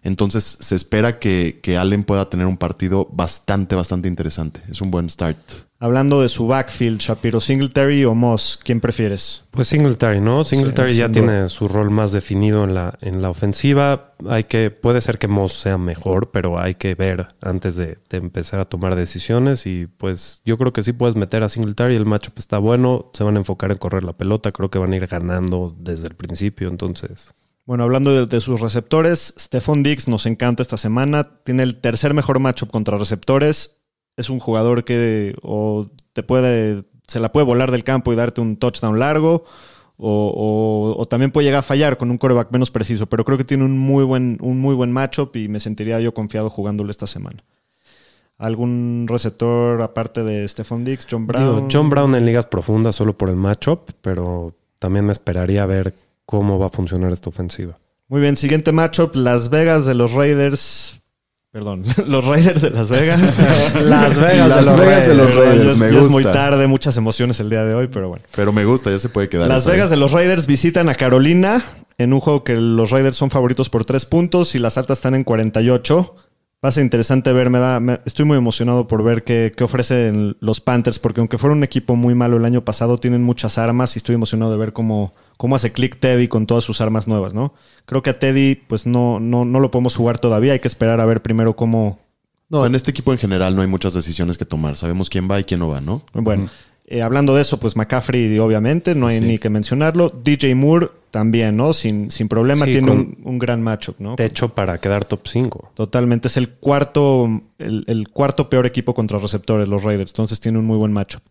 [0.06, 4.62] Entonces se espera que, que Allen pueda tener un partido bastante, bastante interesante.
[4.70, 5.38] Es un buen start.
[5.80, 9.44] Hablando de su backfield, Shapiro, Singletary o Moss, ¿quién prefieres?
[9.52, 10.46] Pues Singletary, ¿no?
[10.46, 14.14] Singletary Sí, ya tiene su rol más definido en la, en la ofensiva.
[14.30, 18.18] Hay que, puede ser que Moss sea mejor, pero hay que ver antes de, de
[18.18, 19.66] empezar a tomar decisiones.
[19.66, 21.96] Y pues yo creo que sí puedes meter a Singletary.
[21.96, 23.10] El matchup está bueno.
[23.14, 24.52] Se van a enfocar en correr la pelota.
[24.52, 26.70] Creo que van a ir ganando desde el principio.
[26.70, 27.34] Entonces,
[27.66, 31.24] Bueno, hablando de, de sus receptores, Stephon Diggs nos encanta esta semana.
[31.44, 33.80] Tiene el tercer mejor matchup contra receptores.
[34.18, 38.40] Es un jugador que o te puede, se la puede volar del campo y darte
[38.40, 39.46] un touchdown largo,
[39.98, 43.08] o, o- o también puede llegar a fallar con un coreback menos preciso.
[43.08, 46.14] Pero creo que tiene un muy buen, un muy buen matchup y me sentiría yo
[46.14, 47.44] confiado jugándolo esta semana.
[48.38, 51.08] ¿Algún receptor aparte de Stephon Diggs?
[51.10, 51.56] John Brown.
[51.56, 55.94] digo, John Brown en ligas profundas solo por el matchup, pero también me esperaría ver
[56.26, 57.78] cómo va a funcionar esta ofensiva.
[58.08, 61.02] Muy bien, siguiente matchup, Las Vegas de los Raiders.
[61.52, 63.20] Perdón, los Raiders de Las Vegas.
[63.84, 65.18] Las Vegas Las de los Vegas de Raiders.
[65.18, 66.32] los Raiders, ya es- me ya es muy gusta.
[66.34, 68.24] tarde, muchas emociones el día de hoy, pero bueno.
[68.36, 69.48] Pero me gusta, ya se puede quedar.
[69.48, 71.64] Las Vegas de los Raiders visitan a Carolina
[71.98, 75.16] en un juego que los Raiders son favoritos por tres puntos y las altas están
[75.16, 76.16] en 48.
[76.64, 79.64] Va a ser interesante ver, me da, me- estoy muy emocionado por ver qué, qué
[79.64, 83.58] ofrecen los Panthers, porque aunque fuera un equipo muy malo el año pasado, tienen muchas
[83.58, 87.08] armas y estoy emocionado de ver cómo, cómo hace click Teddy con todas sus armas
[87.08, 87.54] nuevas, ¿no?
[87.86, 91.00] Creo que a Teddy, pues no, no, no lo podemos jugar todavía, hay que esperar
[91.00, 92.00] a ver primero cómo,
[92.50, 94.76] No, en este equipo en general no hay muchas decisiones que tomar.
[94.78, 96.04] Sabemos quién va y quién no va, ¿no?
[96.14, 96.48] Bueno,
[96.88, 99.26] eh, hablando de eso, pues McCaffrey, obviamente, no hay Sí.
[99.26, 100.10] ni que mencionarlo.
[100.10, 101.74] DJ Moore también, ¿no?
[101.74, 104.16] Sin, sin problema, Sí, tiene un, un gran matchup, ¿no?
[104.16, 105.72] Techo para quedar top 5.
[105.74, 106.28] Totalmente.
[106.28, 110.12] Es el cuarto, el, el cuarto peor equipo contra receptores, los Raiders.
[110.12, 111.24] Entonces tiene un muy buen matchup.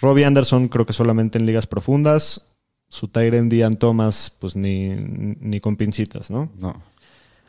[0.00, 2.47] Robbie Anderson, creo que solamente en ligas profundas.
[2.88, 6.50] Su Tyrant Dian Thomas, pues ni, ni con pincitas, ¿no?
[6.56, 6.82] No.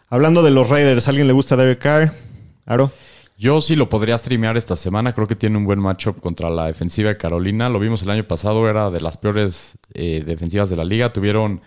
[0.09, 2.13] Hablando de los Raiders, ¿a alguien le gusta Derek Carr?
[2.65, 2.91] Aro.
[3.37, 5.13] Yo sí lo podría streamear esta semana.
[5.13, 7.69] Creo que tiene un buen matchup contra la defensiva de Carolina.
[7.69, 11.13] Lo vimos el año pasado, era de las peores eh, defensivas de la liga.
[11.13, 11.61] Tuvieron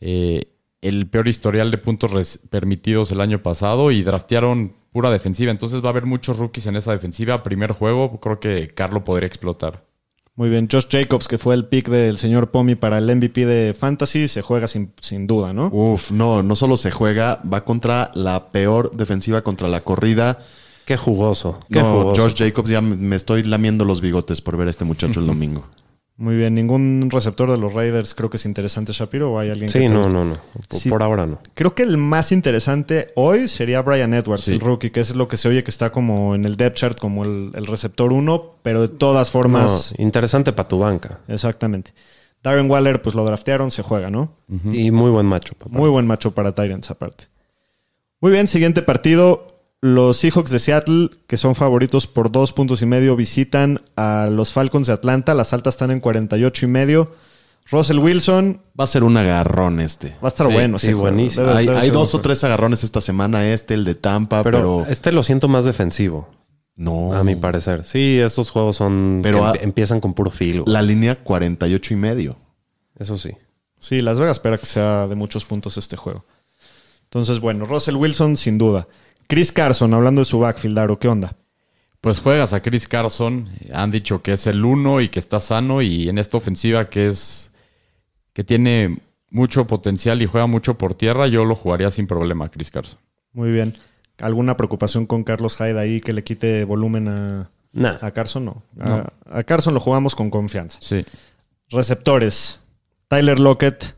[0.00, 0.44] eh,
[0.80, 5.50] el peor historial de puntos permitidos el año pasado y draftearon pura defensiva.
[5.50, 7.42] Entonces va a haber muchos rookies en esa defensiva.
[7.42, 9.84] Primer juego, creo que Carlo podría explotar.
[10.40, 13.74] Muy bien, Josh Jacobs, que fue el pick del señor Pomi para el MVP de
[13.74, 15.68] Fantasy, se juega sin, sin duda, ¿no?
[15.70, 20.38] Uf, no, no solo se juega, va contra la peor defensiva contra la corrida.
[20.86, 21.60] Qué jugoso.
[21.70, 22.22] Qué No, jugoso.
[22.22, 25.66] Josh Jacobs ya me estoy lamiendo los bigotes por ver a este muchacho el domingo.
[26.20, 29.70] Muy bien, ningún receptor de los Raiders creo que es interesante, Shapiro, o hay alguien
[29.72, 30.34] que Sí, no, no, no.
[30.68, 30.90] Por, Sí.
[30.90, 31.38] por ahora no.
[31.54, 34.52] Creo que el más interesante hoy sería Brian Edwards, Sí.
[34.52, 36.98] el rookie, que es lo que se oye que está como en el depth chart,
[37.00, 41.20] como el, el receptor 1, pero de todas formas, No, interesante para tu banca.
[41.26, 41.92] exactamente.
[42.42, 44.34] Darren Waller, pues lo draftearon, se juega, ¿no?
[44.70, 45.76] Y muy buen macho, papá.
[45.78, 47.24] Muy buen macho para Tyrants aparte.
[48.20, 49.46] Muy bien, siguiente partido.
[49.82, 54.52] Los Seahawks de Seattle, que son favoritos por dos puntos y medio, visitan a los
[54.52, 55.32] Falcons de Atlanta.
[55.34, 57.12] Las altas están en 48 y medio.
[57.70, 60.10] Russell Wilson Va a ser un agarrón este.
[60.22, 60.78] va a estar Sí, bueno.
[60.78, 61.46] sí, buenísimo.
[61.46, 64.58] Debe- Hay, debe hay dos o tres agarrones esta semana, este, el de Tampa, pero,
[64.58, 64.86] pero...
[64.90, 66.28] este lo siento más defensivo,
[66.76, 67.12] no.
[67.14, 67.84] a mi parecer.
[67.84, 69.20] Sí, estos juegos son.
[69.22, 70.64] Pero que a- emp- empiezan con puro filo.
[70.66, 72.36] La línea 48 y medio.
[72.98, 73.30] Eso sí.
[73.78, 76.24] Sí, Las Vegas espera que sea de muchos puntos este juego.
[77.04, 78.86] Entonces, bueno, Russell Wilson, sin duda.
[79.30, 81.36] Chris Carson, hablando de su backfield, Aro, ¿qué onda?
[82.00, 83.48] Pues juegas a Chris Carson.
[83.72, 85.82] Han dicho que es el uno y que está sano.
[85.82, 87.52] Y en esta ofensiva que es.
[88.32, 88.98] que tiene
[89.30, 92.98] mucho potencial y juega mucho por tierra, yo lo jugaría sin problema a Chris Carson.
[93.32, 93.76] Muy bien.
[94.18, 97.98] ¿Alguna preocupación con Carlos Hyde ahí que le quite volumen a, Nah.
[98.00, 98.44] a Carson?
[98.44, 98.62] No.
[98.74, 98.84] No.
[98.94, 100.78] A, a Carson lo jugamos con confianza.
[100.82, 101.04] Sí.
[101.68, 102.60] Receptores.
[103.06, 103.94] Tyler Lockett.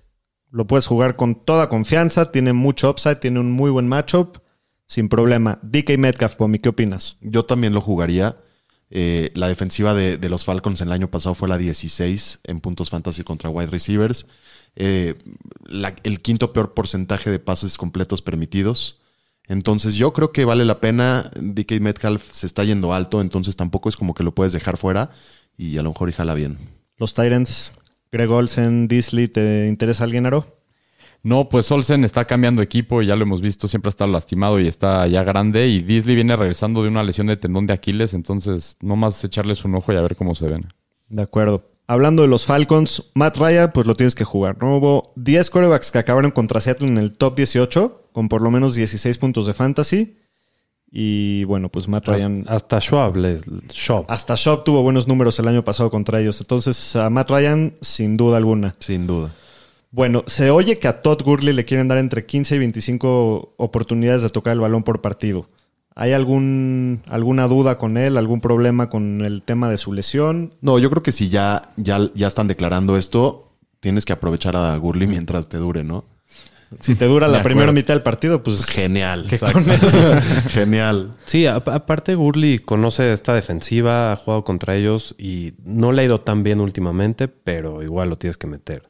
[0.50, 2.30] Lo puedes jugar con toda confianza.
[2.30, 3.16] Tiene mucho upside.
[3.16, 4.41] Tiene un muy buen matchup.
[4.92, 5.58] Sin problema.
[5.62, 7.16] DK Metcalf, Pomi, ¿qué opinas?
[7.22, 8.36] Yo también lo jugaría.
[8.90, 12.90] Eh, la defensiva de, de los Falcons el año pasado fue la 16 en puntos
[12.90, 14.26] fantasy contra wide receivers.
[14.76, 15.14] Eh,
[15.64, 19.00] la- el quinto peor porcentaje de pases completos permitidos.
[19.48, 21.30] Entonces yo creo que vale la pena.
[21.40, 25.08] DK Metcalf se está yendo alto, entonces tampoco es como que lo puedes dejar fuera
[25.56, 26.58] y a lo mejor y jala bien.
[26.98, 27.72] Los Tyrants.
[28.12, 30.61] Greg Olsen, Disley, ¿te interesa alguien, Aro?
[31.24, 34.66] No, pues Olsen está cambiando equipo, ya lo hemos visto, siempre ha estado lastimado y
[34.66, 35.68] está ya grande.
[35.68, 39.64] Y Disley viene regresando de una lesión de tendón de Aquiles, entonces no más echarles
[39.64, 40.72] un ojo y a ver cómo se ven.
[41.08, 41.68] De acuerdo.
[41.86, 44.56] Hablando de los Falcons, Matt Ryan, pues lo tienes que jugar.
[44.60, 44.78] ¿no?
[44.78, 48.74] Hubo 10 quarterbacks que acabaron contra Seattle en el top 18, con por lo menos
[48.74, 50.16] 16 puntos de fantasy.
[50.90, 52.44] Y bueno, pues Matt Ryan.
[52.48, 53.16] Hasta Schwab.
[53.16, 53.40] le-
[53.72, 54.04] Schwab.
[54.08, 56.40] Hasta Shop tuvo buenos números el año pasado contra ellos.
[56.40, 58.74] Entonces, a Matt Ryan, sin duda alguna.
[58.78, 59.32] Sin duda.
[59.92, 64.22] Bueno, se oye que a Todd Gurley le quieren dar entre 15 y 25 oportunidades
[64.22, 65.48] de tocar el balón por partido.
[65.94, 68.16] ¿Hay algún, alguna duda con él?
[68.16, 70.54] ¿Algún problema con el tema de su lesión?
[70.62, 74.74] No, yo creo que si ya, ya, ya están declarando esto, tienes que aprovechar a
[74.78, 76.04] Gurley mientras te dure, ¿no?
[76.80, 77.54] Si te dura De la acuerdo.
[77.56, 79.28] primera mitad del partido, pues Genial.
[80.48, 81.10] Genial.
[81.26, 86.04] Sí, a- aparte Gurley conoce esta defensiva, ha jugado contra ellos y no le ha
[86.06, 88.88] ido tan bien últimamente, pero igual lo tienes que meter.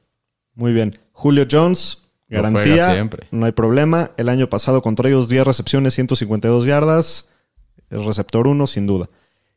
[0.55, 0.99] Muy bien.
[1.12, 2.62] Julio Jones, garantía.
[2.62, 3.27] juega siempre.
[3.31, 4.11] No hay problema.
[4.17, 7.29] El año pasado contra ellos 10 recepciones, 152 yardas.
[7.91, 9.09] El receptor 1, sin duda.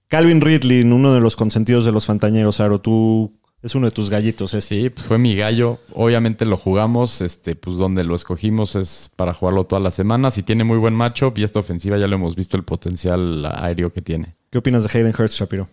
[0.08, 2.80] Calvin Ridley, uno de los consentidos de los Fantañeros, Aro.
[2.80, 3.34] Tú
[3.66, 4.76] es uno de tus gallitos este.
[4.76, 5.80] Sí, pues fue mi gallo.
[5.94, 10.44] Obviamente lo jugamos, este, pues donde lo escogimos es para jugarlo todas las semanas y
[10.44, 14.04] tiene muy buen matchup y esta ofensiva ya lo hemos visto el potencial aéreo que
[14.04, 14.36] tiene.
[14.52, 15.68] ¿Qué opinas de Hayden Hurst, Shapiro?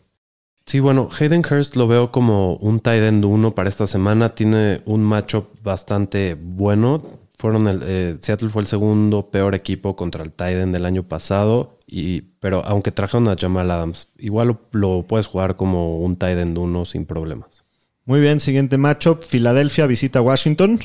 [0.66, 4.34] Sí, bueno, Hayden Hurst lo veo como un tight end 1 para esta semana.
[4.34, 7.02] Tiene un matchup bastante bueno.
[7.36, 11.02] Fueron el, eh, Seattle fue el segundo peor equipo contra el tight end del año
[11.02, 11.78] pasado.
[11.86, 16.56] Y, pero aunque trajeron a Jamal Adams, igual lo, puedes jugar como un tight end
[16.56, 17.64] 1 sin problemas.
[18.04, 19.22] Muy bien, siguiente matchup.
[19.22, 20.78] Filadelfia visita Washington.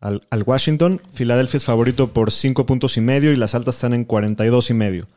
[0.00, 1.00] Al, al Washington.
[1.12, 4.74] Filadelfia es favorito por 5 puntos y medio y las altas están en 42 y
[4.74, 5.08] medio.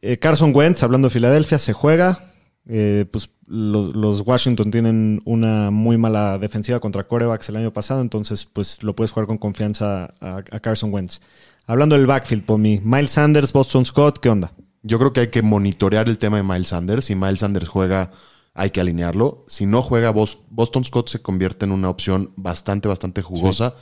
[0.00, 2.27] Eh, Carson Wentz, hablando de Filadelfia, se juega.
[2.70, 8.02] Eh, pues los, los Washington tienen una muy mala defensiva contra corebacks el año pasado,
[8.02, 11.20] entonces pues lo puedes jugar con confianza a, a Carson Wentz.
[11.66, 14.52] Hablando del backfield, por mí, Miles Sanders, Boston Scott, ¿qué onda?
[14.82, 17.06] Yo creo que hay que monitorear el tema de Miles Sanders.
[17.06, 18.10] Si Miles Sanders juega,
[18.54, 19.44] hay que alinearlo.
[19.48, 23.74] Si no juega, Bos- Boston Scott se convierte en una opción bastante, bastante jugosa.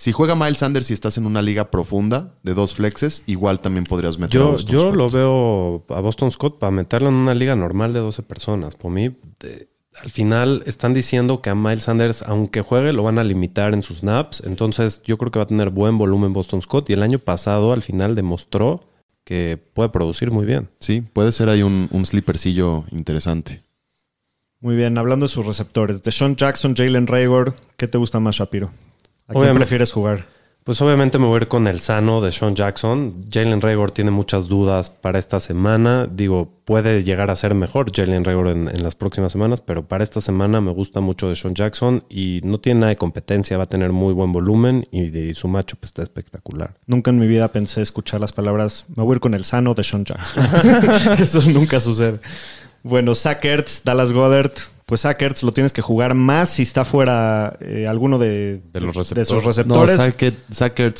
[0.00, 3.84] Si juega Miles Sanders y estás en una liga profunda de dos flexes, igual también
[3.84, 4.94] podrías meter a Yo, Boston yo Scott.
[4.94, 8.76] lo veo a Boston Scott para meterlo en una liga normal de 12 personas.
[8.76, 9.68] Por mí, de-
[10.00, 13.82] al final están diciendo que a Miles Sanders, aunque juegue, lo van a limitar en
[13.82, 14.44] sus snaps.
[14.46, 16.88] Entonces, yo creo que va a tener buen volumen Boston Scott.
[16.90, 18.84] Y el año pasado, al final, demostró
[19.24, 20.68] que puede producir muy bien.
[20.78, 23.64] Sí, puede ser ahí un, un slippercillo interesante.
[24.60, 28.70] Muy bien, hablando de sus receptores, Deshaun Jackson, Jalen Raygor, ¿qué te gusta más, Shapiro?
[29.28, 30.26] ¿A quién Obviamente- prefieres jugar?
[30.64, 33.24] Pues obviamente me voy a ir con el sano de Sean Jackson.
[33.32, 36.06] Jalen Raygor tiene muchas dudas para esta semana.
[36.12, 40.04] Digo, puede llegar a ser mejor Jalen Raygor en, en las próximas semanas, pero para
[40.04, 43.56] esta semana me gusta mucho de Sean Jackson y no tiene nada de competencia.
[43.56, 46.74] Va a tener muy buen volumen y, de- su matchup está espectacular.
[46.86, 49.72] Nunca en mi vida pensé escuchar las palabras me voy a ir con el sano
[49.72, 50.44] de Sean Jackson.
[51.18, 52.20] Eso nunca sucede.
[52.82, 54.52] Bueno, Zach Ertz, Dallas Goddard.
[54.88, 58.96] Pues Ertz lo tienes que jugar más si está fuera eh, alguno de, De los
[58.96, 59.10] sus
[59.44, 59.66] receptores.
[59.66, 60.02] No,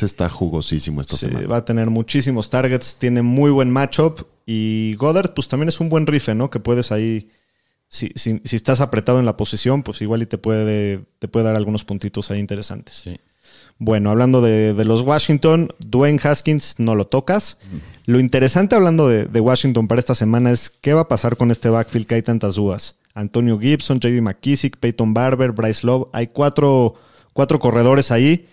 [0.05, 1.46] está jugosísimo esta Sí, semana.
[1.48, 5.88] va a tener muchísimos targets, tiene muy buen matchup y Goddard pues también es un
[5.88, 6.51] buen rifle, ¿no?
[6.51, 7.31] Que puedes ahí,
[7.88, 11.46] si, si- si estás apretado en la posición, pues igual y te puede, te puede
[11.46, 12.96] dar algunos puntitos ahí interesantes.
[13.05, 13.18] Sí.
[13.79, 17.57] Bueno, hablando de, de los Washington, Dwayne Haskins no lo tocas.
[18.05, 21.51] Lo interesante hablando de, de Washington para esta semana es qué va a pasar con
[21.51, 22.96] este backfield que hay tantas dudas.
[23.18, 26.09] Antonio Gibson, JD McKissick, Peyton Barber, Bryce Love.
[26.12, 26.94] Hay cuatro,
[27.33, 28.46] cuatro corredores ahí.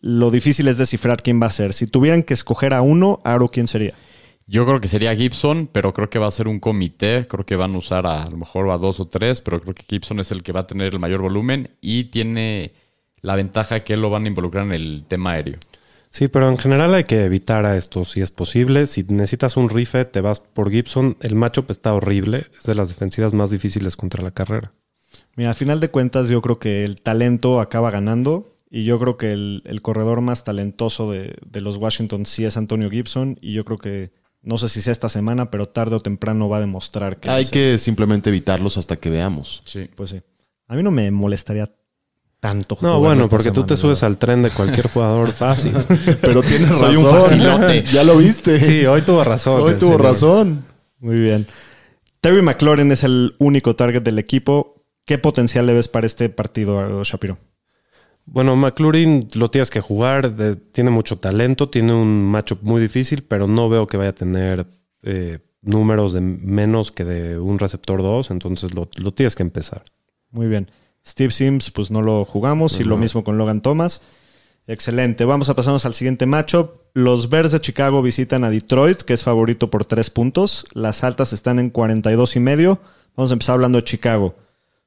[0.00, 1.72] Lo difícil es descifrar quién va a ser.
[1.72, 3.94] Si tuvieran que escoger a uno, Aro, ¿quién sería?
[4.46, 7.26] Yo creo que sería Gibson, pero creo que va a ser un comité.
[7.28, 9.74] Creo que van a usar a, a lo mejor a dos o tres, pero creo
[9.74, 12.72] que Gibson es el que va a tener el mayor volumen y tiene
[13.20, 15.58] la ventaja que lo van a involucrar en el tema aéreo.
[16.10, 18.86] Sí, pero en general hay que evitar a esto si es posible.
[18.86, 21.16] Si necesitas un rife, te vas por Gibson.
[21.20, 22.46] El matchup está horrible.
[22.56, 24.72] Es de las defensivas más difíciles contra la carrera.
[25.36, 28.54] Mira, a final de cuentas, yo creo que el talento acaba ganando.
[28.70, 32.56] Y yo creo que el, el corredor más talentoso de, de los Washington sí es
[32.56, 33.36] Antonio Gibson.
[33.40, 36.58] Y yo creo que, no sé si sea esta semana, pero tarde o temprano va
[36.58, 37.30] a demostrar que...
[37.30, 39.62] Hay es- que simplemente evitarlos hasta que veamos.
[39.64, 39.88] Sí.
[39.94, 40.20] Pues sí.
[40.66, 41.70] A mí no me molestaría
[42.40, 42.78] tanto.
[42.80, 45.72] No, bueno, porque tú te subes al tren de cualquier jugador fácil.
[46.20, 47.04] Pero tienes Soy razón.
[47.04, 47.82] un facilote.
[47.92, 48.60] ya lo viste.
[48.60, 49.62] Sí, hoy tuvo razón.
[49.62, 50.02] Hoy tuvo señor.
[50.02, 50.64] razón.
[51.00, 51.46] Muy bien.
[52.20, 54.84] Terry McLaurin es el único target del equipo.
[55.04, 57.38] ¿Qué potencial le ves para este partido, Shapiro?
[58.26, 63.22] Bueno, McLaurin lo tienes que jugar, de- tiene mucho talento, tiene un matchup muy difícil,
[63.22, 64.66] pero no veo que vaya a tener
[65.02, 69.84] eh, números de menos que de un receptor 2, entonces lo, lo tienes que empezar.
[70.30, 70.70] Muy bien.
[71.08, 72.78] Steve Sims, pues no lo jugamos.
[72.80, 74.02] Y lo mismo con Logan Thomas.
[74.66, 75.24] Excelente.
[75.24, 76.70] Vamos a pasarnos al siguiente matchup.
[76.92, 80.66] Los Bears de Chicago visitan a Detroit, que es favorito por tres puntos.
[80.74, 82.80] Las altas están en 42 y medio.
[83.16, 84.34] Vamos a empezar hablando de Chicago.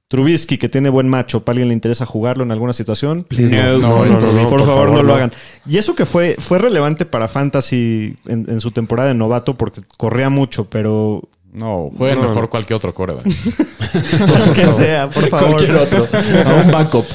[0.08, 1.48] Trubisky, que tiene buen matchup.
[1.50, 3.24] ¿A alguien le interesa jugarlo en alguna situación?
[3.24, 5.32] Please, no, no, no, no, no, por, favor, no lo hagan.
[5.66, 9.82] Y eso que fue, fue relevante para Fantasy en, en su temporada de novato porque
[9.98, 13.26] corría mucho, pero No, jueguen No, mejor cualquier otro coreback.
[14.48, 15.50] lo que sea, por favor.
[15.56, 16.08] Cualquier otro.
[16.46, 17.06] A un backup.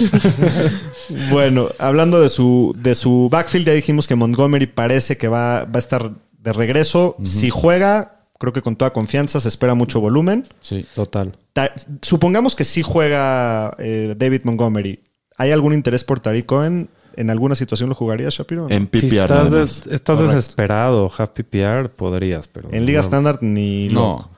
[1.30, 5.76] Bueno, hablando de su, de su backfield, ya dijimos que Montgomery parece que va, va
[5.76, 7.16] a estar de regreso.
[7.22, 10.46] Si juega, creo que con toda confianza se espera mucho volumen.
[10.60, 10.84] Sí.
[10.94, 11.36] Total.
[11.52, 11.72] Ta-
[12.02, 15.00] supongamos que sí juega eh, David Montgomery.
[15.38, 16.88] ¿Hay algún interés por Tariq Cohen?
[17.16, 18.66] ¿En alguna situación lo jugaría, Shapiro?
[18.70, 19.22] En Si PPR.
[19.22, 19.94] estás, nada des- más.
[19.94, 22.68] estás desesperado, half PPR, podrías, pero...
[22.72, 23.04] En Liga no.
[23.04, 24.00] estándar ni No.
[24.00, 24.30] loco.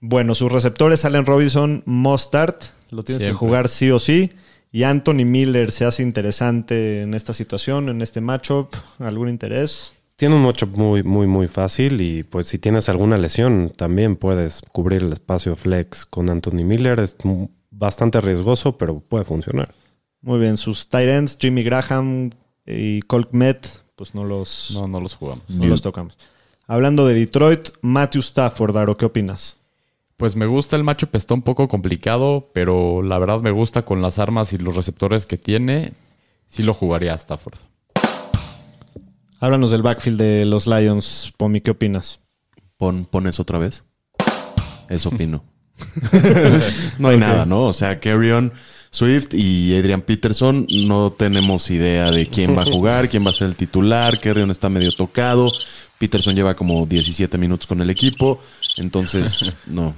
[0.00, 2.54] Bueno, sus receptores, Allen Robinson, Mostard,
[2.90, 4.30] lo tienes que jugar sí o sí.
[4.72, 8.74] Y Anthony Miller se hace interesante en esta situación, en este matchup.
[8.98, 9.92] ¿Algún interés?
[10.16, 14.60] Tiene un matchup muy, muy, muy fácil y pues si tienes alguna lesión también puedes
[14.72, 16.98] cubrir el espacio flex con Anthony Miller.
[17.00, 17.16] Es
[17.70, 19.74] bastante riesgoso, pero puede funcionar.
[20.22, 22.30] Muy bien, sus tight ends, Jimmy Graham
[22.66, 25.44] y Colt Met, pues no los, No, no los jugamos.
[25.48, 26.18] no los tocamos.
[26.66, 29.56] Hablando de Detroit, Matthew Stafford, Aro, ¿qué opinas?
[30.16, 34.02] Pues me gusta el matchup, está un poco complicado, pero la verdad me gusta con
[34.02, 35.94] las armas y los receptores que tiene.
[36.48, 37.58] Sí lo jugaría a Stafford.
[39.40, 42.20] Háblanos del backfield de los Lions, Pomi, ¿qué opinas?
[42.76, 43.84] Pon, pones otra vez.
[44.90, 45.42] Eso opino.
[46.98, 47.62] no hay nada, ¿no?
[47.62, 48.52] O sea, Carrion,
[48.90, 53.34] Swift y Adrian Peterson no tenemos idea de quién va a jugar, quién va a
[53.34, 54.18] ser el titular.
[54.20, 55.50] Carrion está medio tocado.
[55.98, 58.40] Peterson lleva como 17 minutos con el equipo.
[58.78, 59.94] Entonces, no.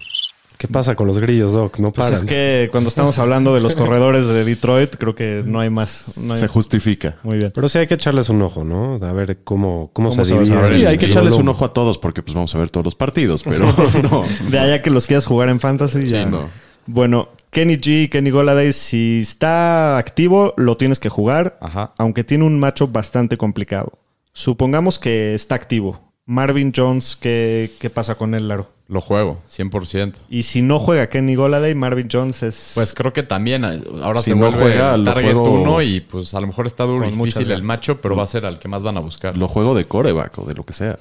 [0.58, 1.78] ¿Qué pasa con los grillos, Doc?
[1.80, 2.20] No Pues paran.
[2.20, 6.12] es que cuando estamos hablando de los corredores de Detroit, creo que no hay más.
[6.18, 7.16] no hay- Se justifica.
[7.24, 7.50] Muy bien.
[7.52, 9.00] Pero sí hay que echarles un ojo, ¿no?
[9.04, 10.66] A ver cómo, cómo, ¿Cómo se divide.
[10.78, 12.94] Sí, hay que echarles un ojo a todos porque pues vamos a ver todos los
[12.94, 13.74] partidos, pero
[14.10, 14.24] no.
[14.50, 16.24] De allá que los quieras jugar en Fantasy, ya.
[16.24, 16.48] Sí, no.
[16.86, 21.92] Bueno, Kenny G, Kenny Goladay, si está activo, lo tienes que jugar, Ajá.
[21.98, 23.98] aunque tiene un macho bastante complicado.
[24.32, 26.12] Supongamos que está activo.
[26.24, 28.70] Marvin Jones, ¿qué, qué pasa con él, Laro?
[28.88, 30.14] Lo juego, 100%.
[30.28, 32.72] Y si no juega Kenny Goladay, Marvin Jones es...
[32.74, 35.82] Pues creo que también eh, ahora Si se no vuelve juega, lo target juego- 1
[35.82, 38.58] y pues a lo mejor está duro difícil el macho, pero va a ser al
[38.58, 39.36] que más van a buscar.
[39.36, 40.98] Lo juego de coreback o de lo que sea.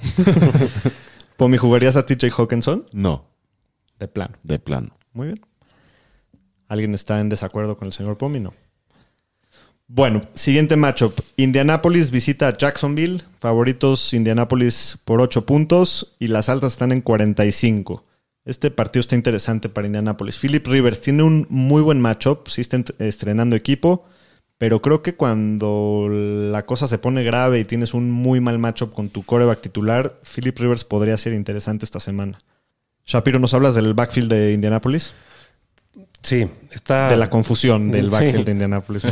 [1.38, 2.86] Pomi, ¿jugarías a TJ Hawkinson?
[2.92, 3.26] No,
[4.00, 4.36] De plano.
[4.44, 4.90] de plano.
[5.14, 5.42] Muy bien.
[6.72, 8.40] ¿Alguien está en desacuerdo con el señor Pomi?
[8.40, 8.54] No.
[9.88, 11.20] Bueno, siguiente matchup.
[11.36, 13.24] Indianapolis visita a Jacksonville.
[13.42, 18.06] Favoritos Indianapolis por 8 puntos y las altas están en 45.
[18.46, 20.40] Este partido está interesante para Indianapolis.
[20.40, 22.48] Philip Rivers tiene un muy buen matchup.
[22.48, 24.06] Sí está estrenando equipo.
[24.58, 28.94] Pero creo que cuando la cosa se pone grave y tienes un muy mal matchup
[28.94, 32.40] con tu coreback titular, Philip Rivers podría ser interesante esta semana.
[33.06, 35.14] Shapiro, ¿nos hablas del backfield de Indianapolis?
[36.24, 37.10] Sí, está.
[37.10, 38.12] De la confusión del Sí.
[38.12, 39.04] backfield de Indianapolis.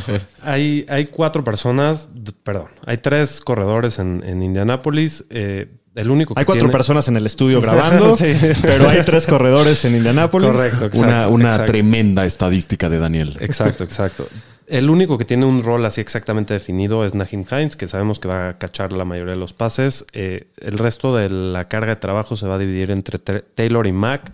[0.41, 2.07] Hay, hay cuatro personas,
[2.43, 5.25] perdón, hay tres corredores en, en Indianápolis.
[5.29, 8.33] eh, el único que Hay cuatro tiene- personas en el estudio grabando, Sí.
[8.61, 10.49] pero hay tres corredores en Indianapolis.
[10.51, 10.99] Correcto, exacto.
[11.07, 11.71] una una exacto.
[11.71, 13.37] tremenda estadística de Daniel.
[13.41, 14.27] Exacto, exacto.
[14.67, 18.27] El único que tiene un rol así exactamente definido es Nahim Hines, que sabemos que
[18.27, 20.05] va a cachar la mayoría de los pases.
[20.13, 23.91] Eh, el resto de la carga de trabajo se va a dividir entre Taylor y
[23.91, 24.31] Mac.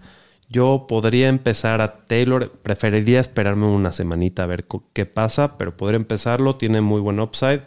[0.47, 5.97] Yo podría empezar a Taylor, preferiría esperarme una semanita a ver qué pasa, pero podría
[5.97, 7.63] empezarlo, tiene muy buen upside.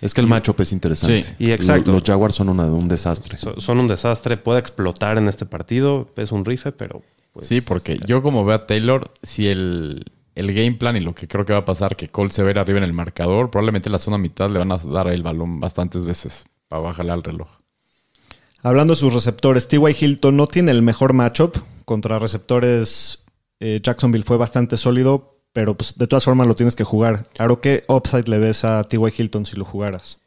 [0.00, 1.22] Es que el matchup es interesante.
[1.22, 1.34] Sí.
[1.38, 1.86] Y exacto.
[1.86, 3.38] Lo- Los Jaguars son una- un desastre.
[3.38, 7.02] So- son un desastre, puede explotar en este partido, es un rife, pero...
[7.32, 10.04] pues, sí, porque yo como veo a Taylor, si el,
[10.34, 12.52] el game plan y lo que creo que va a pasar, que Cole se ve
[12.58, 15.60] arriba en el marcador, probablemente en la zona mitad le van a dar el balón
[15.60, 17.48] bastantes veces para bajarle al reloj.
[18.62, 19.96] Hablando de sus receptores, T.Y.
[19.98, 21.56] Hilton no tiene el mejor matchup.
[21.86, 23.24] Contra receptores,
[23.60, 27.28] eh, Jacksonville fue bastante sólido, pero pues, de todas formas lo tienes que jugar.
[27.32, 29.12] Claro, ¿qué upside le ves a T.Y.
[29.16, 30.18] Hilton si lo jugaras?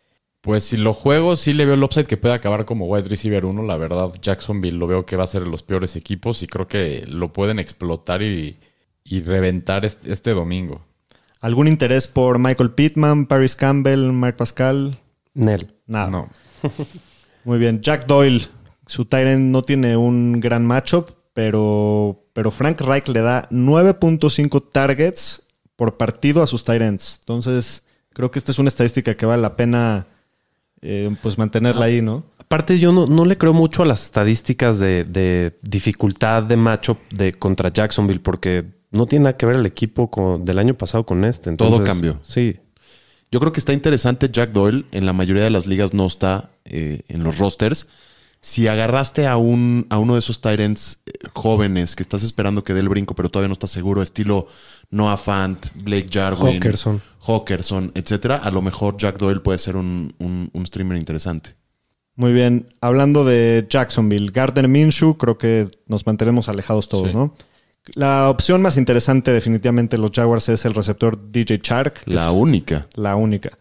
[0.42, 3.44] Pues si lo juego, sí le veo el upside que puede acabar como wide receiver
[3.44, 3.62] 1.
[3.64, 6.68] La verdad, Jacksonville lo veo que va a ser de los peores equipos y creo
[6.68, 8.58] que lo pueden explotar y,
[9.04, 10.86] y reventar este, este domingo.
[11.42, 14.98] ¿Algún interés por Michael Pittman, Paris Campbell, Mark Pascal?
[15.34, 15.74] Nel.
[15.88, 16.10] Nada.
[16.10, 16.30] No.
[17.44, 17.82] Muy bien.
[17.82, 18.48] Jack Doyle,
[18.86, 25.42] su Tyrant no tiene un gran matchup, pero, pero Frank Reich le da 9.5 targets
[25.78, 27.16] por partido a sus Tyrants.
[27.22, 30.08] Entonces, creo que esta es una estadística que vale la pena
[30.82, 32.26] eh, pues mantenerla ahí, ¿no?
[32.38, 36.98] Aparte, yo no, no le creo mucho a las estadísticas de, de dificultad de matchup
[37.10, 41.06] de contra Jacksonville, porque no tiene nada que ver el equipo con- del año pasado
[41.06, 41.56] con este.
[41.56, 42.20] Todo cambió.
[42.24, 42.58] Sí.
[43.32, 44.88] Yo creo que está interesante Jack Doyle.
[44.92, 47.88] En la mayoría de las ligas no está eh, en los rosters.
[48.42, 52.74] Si agarraste a, un, a uno de esos Tyrants eh, jóvenes que estás esperando que
[52.74, 54.48] dé el brinco, pero todavía no estás seguro, estilo
[54.92, 57.02] Noah Fant, Blake Jarwin, Hawkerson.
[57.28, 61.56] Hawkerson, etcétera, a lo mejor Jack Doyle puede ser un, un- un streamer interesante.
[62.16, 62.74] Muy bien.
[62.82, 67.18] Hablando de Jacksonville, Gardner Minshew, creo que nos mantenemos alejados todos, Sí.
[67.18, 67.34] ¿no?
[67.96, 72.04] La opción más interesante definitivamente de los Jaguars es el receptor DJ Chark.
[72.04, 72.88] que La es única.
[72.94, 73.58] la única.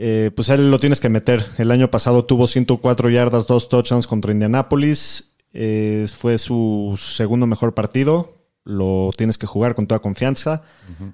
[0.00, 1.44] Eh, pues él lo tienes que meter.
[1.58, 5.34] El año pasado tuvo 104 yardas, dos touchdowns contra Indianapolis.
[5.52, 8.32] Eh, fue su segundo mejor partido.
[8.62, 10.62] Lo tienes que jugar con toda confianza.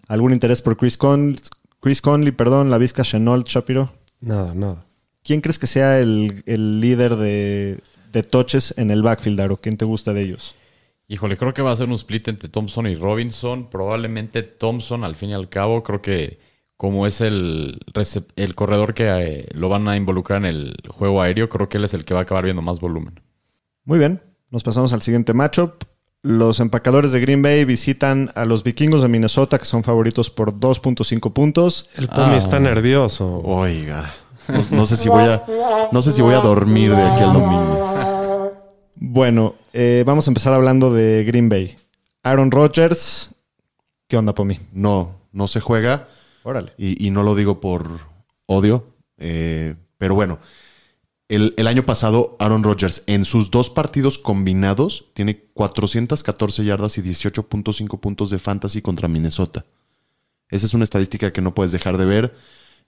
[0.06, 1.36] ¿Algún interés por Chris, Con
[1.80, 3.90] Chris Conley, perdón, la Vizca Chenault, Shapiro?
[4.20, 4.84] Nada, nada.
[5.22, 7.80] ¿Quién crees que sea el, el líder de,
[8.12, 9.56] de touches en el backfield, Aro?
[9.56, 10.54] ¿Quién te gusta de ellos?
[11.08, 13.70] Híjole, creo que va a ser un split entre Thompson y Robinson.
[13.70, 16.38] Probablemente Thompson, al fin y al cabo, creo que
[16.76, 17.80] como es el,
[18.36, 21.84] el corredor que eh, lo van a involucrar en el juego aéreo, creo que él
[21.84, 23.20] es el que va a acabar viendo más volumen.
[23.84, 24.20] Muy bien,
[24.50, 25.84] nos pasamos al siguiente matchup.
[26.22, 30.54] Los empacadores de Green Bay visitan a los vikingos de Minnesota, que son favoritos por
[30.58, 31.90] 2.5 puntos.
[31.96, 32.38] El Pomi Ah.
[32.38, 33.40] está nervioso.
[33.44, 34.10] Oiga.
[34.48, 35.42] No, no sé si voy a,
[35.92, 38.52] no sé si voy a dormir de aquí al domingo.
[38.96, 41.76] Bueno, eh, vamos a empezar hablando de Green Bay.
[42.22, 43.30] Aaron Rodgers,
[44.08, 44.58] ¿qué onda por mí?
[44.72, 46.08] No, no se juega.
[46.44, 46.72] Órale.
[46.78, 48.00] Y, y no lo digo por
[48.46, 48.94] odio.
[49.18, 50.38] eh, pero bueno,
[51.28, 57.02] el, el año pasado Aaron Rodgers en sus dos partidos combinados tiene 414 yardas y
[57.02, 59.64] 18.5 puntos de fantasy contra Minnesota.
[60.50, 62.34] Esa es una estadística que no puedes dejar de ver.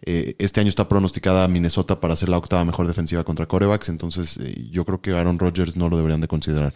[0.02, 4.36] Eh, este año está pronosticada Minnesota para ser la octava mejor defensiva contra corebacks, entonces
[4.38, 6.74] eh, yo creo que Aaron Rodgers no lo deberían de considerar.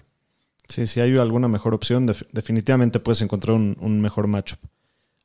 [0.68, 4.58] Sí, si hay alguna mejor opción, def- definitivamente puedes encontrar un, un mejor matchup.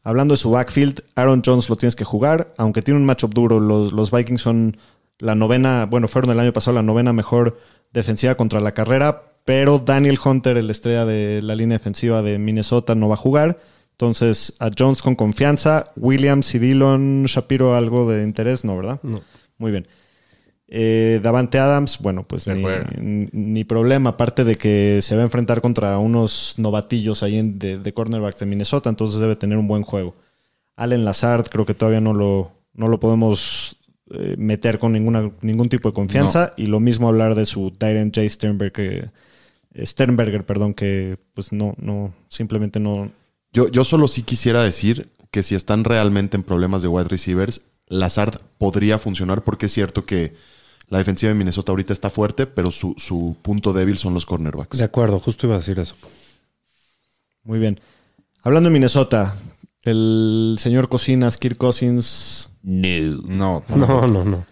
[0.05, 3.59] Hablando de su backfield, Aaron Jones lo tienes que jugar, aunque tiene un matchup duro.
[3.59, 4.77] Los, los Vikings son
[5.17, 7.57] la novena, bueno, fueron el año pasado la novena mejor
[7.91, 12.93] defensiva contra la carrera, pero Daniel Hunter, el estrella de la línea defensiva de Minnesota,
[12.93, 13.59] no va a jugar.
[13.93, 18.99] Entonces, a Jones con confianza, Williams y Dillon Shapiro, algo de interés, ¿no, verdad?
[19.01, 19.21] No.
[19.57, 19.87] Muy bien.
[20.67, 25.97] Eh, Davante Adams, bueno, pues ni, problema, aparte de que se va a enfrentar contra
[25.99, 30.15] unos novatillos ahí en- de, de cornerbacks de Minnesota, entonces debe tener un buen juego.
[30.75, 33.77] Allen Lazard, creo que todavía no lo, no lo podemos
[34.11, 36.53] eh, meter con ninguna, ningún tipo de confianza.
[36.57, 38.15] Y lo mismo hablar de su Tyrant
[38.73, 39.09] que,
[39.73, 43.07] eh, Sternberger, perdón, que pues no, no, simplemente no.
[43.53, 47.61] Yo, yo solo sí quisiera decir que si están realmente en problemas de wide receivers,
[47.87, 50.33] Lazard podría funcionar porque es cierto que
[50.87, 54.77] la defensiva de Minnesota ahorita está fuerte, pero su, su punto débil son los cornerbacks.
[54.77, 55.95] De acuerdo, justo iba a decir eso.
[57.43, 57.79] Muy bien.
[58.43, 59.35] Hablando de Minnesota,
[59.83, 64.45] el señor Cocinas, Kirk Cousins, No, No, no, no.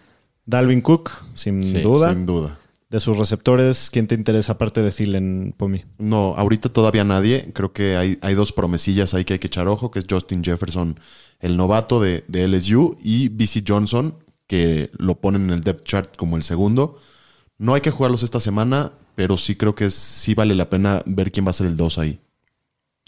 [0.46, 2.12] Dalvin Cook, sin Sí, duda.
[2.12, 2.58] Sin duda.
[2.90, 5.84] De sus receptores, ¿quién te interesa aparte de Thielen, Pomi?
[5.98, 7.50] No, ahorita todavía nadie.
[7.52, 10.44] Creo que hay, hay dos promesillas ahí que hay que echar ojo, que es Justin
[10.44, 11.00] Jefferson,
[11.40, 14.14] el novato de, de LSU, y BC Johnson,
[14.54, 17.00] que lo ponen en el depth chart como el segundo.
[17.58, 21.32] No hay que jugarlos esta semana, pero sí creo que sí vale la pena ver
[21.32, 22.20] quién va a ser el 2 ahí.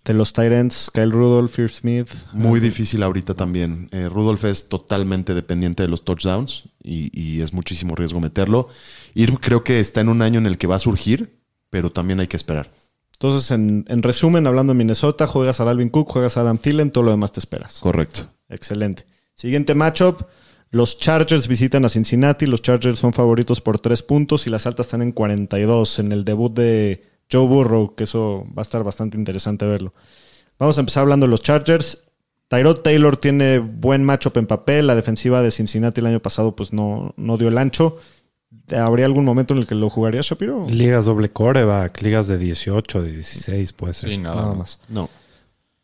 [0.04, 2.08] De los Tyrants, Kyle Rudolph, Fear Smith.
[2.32, 3.88] Muy difícil ahorita también.
[3.92, 8.68] Eh, Rudolph es totalmente dependiente de los touchdowns y, y es muchísimo riesgo meterlo.
[9.14, 11.38] Ir creo que está en un año en el que va a surgir,
[11.70, 12.72] pero también hay que esperar.
[13.12, 16.90] Entonces, en, en resumen, hablando de Minnesota, juegas a Dalvin Cook, juegas a Adam Thielen,
[16.90, 17.78] todo lo demás te esperas.
[17.78, 18.32] Correcto.
[18.48, 19.06] Excelente.
[19.36, 20.22] Siguiente matchup.
[20.70, 22.46] Los Chargers visitan a Cincinnati.
[22.46, 26.24] Los Chargers son favoritos por 3 puntos y las altas están en 42 en el
[26.24, 29.94] debut de Joe Burrow, que eso va a estar bastante interesante verlo.
[30.58, 32.02] Vamos a empezar hablando de los Chargers.
[32.48, 34.86] Tyrod Taylor tiene buen matchup en papel.
[34.86, 37.98] La defensiva de Cincinnati el año pasado pues no, no dio el ancho.
[38.72, 40.66] ¿Habría algún momento en el que lo jugaría Shapiro?
[40.68, 44.10] Ligas doble coreback, ligas de 18, de 16, puede ser.
[44.10, 44.56] Sí, nada, Nada más.
[44.58, 44.78] más.
[44.88, 45.10] No.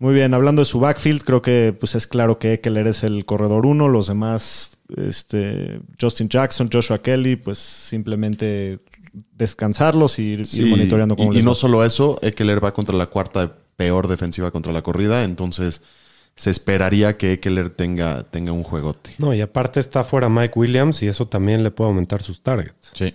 [0.03, 3.25] Muy bien, hablando de su backfield, creo que pues es claro que Eckler es el
[3.25, 8.81] corredor uno, los demás, este, Justin Jackson, Joshua Kelly, pues simplemente
[9.13, 12.75] descansarlos y ir, Sí, ir monitoreando cómo y, les y no solo eso, Eckler va
[12.75, 15.83] contra la cuarta peor defensiva contra la corrida, entonces
[16.35, 19.13] se esperaría que Eckler tenga, tenga un juegote.
[19.19, 22.91] No, y aparte está fuera Mike Williams y eso también le puede aumentar sus targets.
[22.93, 23.15] Sí.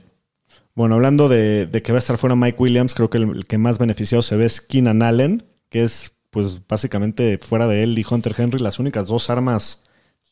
[0.73, 3.45] Bueno, hablando de, de que va a estar fuera Mike Williams, creo que el, el
[3.45, 7.97] que más beneficiado se ve es Keenan Allen, que es pues básicamente fuera de él
[7.97, 9.81] y Hunter Henry las únicas dos armas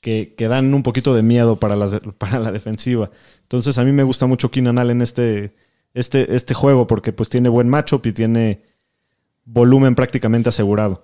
[0.01, 3.10] que, que dan un poquito de miedo para, las- para la defensiva.
[3.41, 5.56] Entonces a mí me gusta mucho Keenan Allen este,
[5.95, 8.62] este, este juego porque pues tiene buen matchup y tiene
[9.45, 11.03] volumen prácticamente asegurado.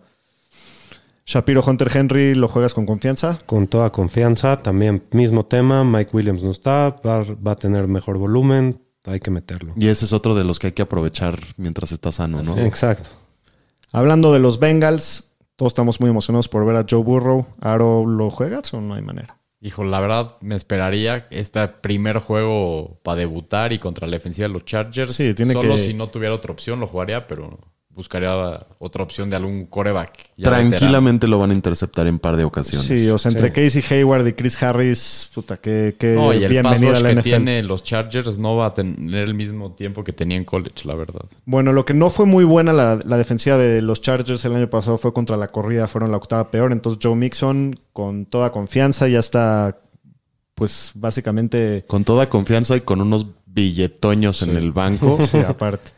[1.26, 3.40] Shapiro Hunter Henry, ¿lo juegas con confianza?
[3.48, 8.20] Con toda confianza, también mismo tema, Mike Williams no está, va, va a tener mejor
[8.20, 9.74] volumen, hay que meterlo.
[9.78, 12.56] Y ese es otro de los que hay que aprovechar mientras está sano, ¿no?
[12.60, 13.10] Exacto.
[13.92, 17.46] Hablando de los Bengals, todos estamos muy emocionados por ver a Joe Burrow.
[17.60, 19.38] ¿Aro lo juegas o no hay manera?
[19.60, 24.54] Hijo, la verdad me esperaría este primer juego para debutar y contra la defensiva de
[24.54, 25.14] los Chargers.
[25.16, 27.60] Sí, tiene Solo que- si no tuviera otra opción lo jugaría, pero
[27.94, 30.32] buscaría otra opción de algún coreback.
[30.38, 32.88] ya Tranquilamente lo van a interceptar en par de ocasiones.
[32.88, 33.80] Sí, o sea, entre Sí.
[33.80, 36.22] Casey Hayward y Chris Harris, puta, que veterano.
[36.22, 37.24] No, y el pass bienvenida a la que NFL.
[37.24, 40.96] tiene los Chargers no va a tener el mismo tiempo que tenía en college, la
[40.96, 41.26] verdad.
[41.46, 44.70] Bueno, lo que no fue muy buena la, la defensiva de los Chargers el año
[44.70, 46.72] pasado fue contra la corrida, fueron la octava peor.
[46.72, 49.80] Entonces Joe Mixon, con toda confianza, ya está,
[50.56, 55.18] pues básicamente, Con toda confianza y con unos billetoños en el banco.
[55.28, 55.92] sí, aparte.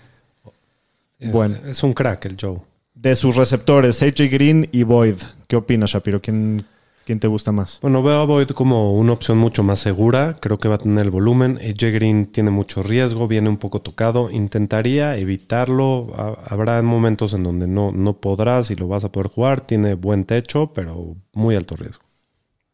[1.23, 1.57] Es, Bueno.
[1.65, 2.59] es un crack el Joe.
[2.95, 5.15] De sus receptores, AJ Green y Boyd.
[5.47, 6.21] ¿Qué opinas, Shapiro?
[6.21, 6.65] ¿Quién,
[7.05, 7.79] quién te gusta más?
[7.81, 10.37] Bueno, veo a Boyd como una opción mucho más segura.
[10.39, 11.57] Creo que va a tener el volumen.
[11.57, 14.29] AJ Green tiene mucho riesgo, viene un poco tocado.
[14.29, 16.13] Intentaría evitarlo.
[16.15, 19.61] Ha- Habrá momentos en donde no, no podrás y lo vas a poder jugar.
[19.61, 22.03] Tiene buen techo, pero muy alto riesgo.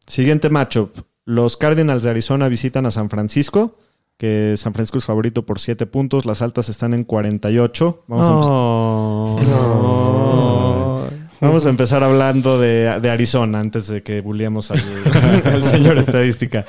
[0.06, 0.98] Siguiente matchup.
[1.24, 3.78] Los Cardinals de Arizona visitan a San Francisco,
[4.20, 6.26] que San Francisco es favorito por 7 puntos.
[6.26, 8.04] Las altas están en 48.
[8.06, 9.48] Vamos a empezar.
[9.48, 11.00] No.
[11.40, 14.82] Vamos a empezar hablando de, de Arizona antes de que bulliemos al,
[15.46, 16.66] al señor estadística.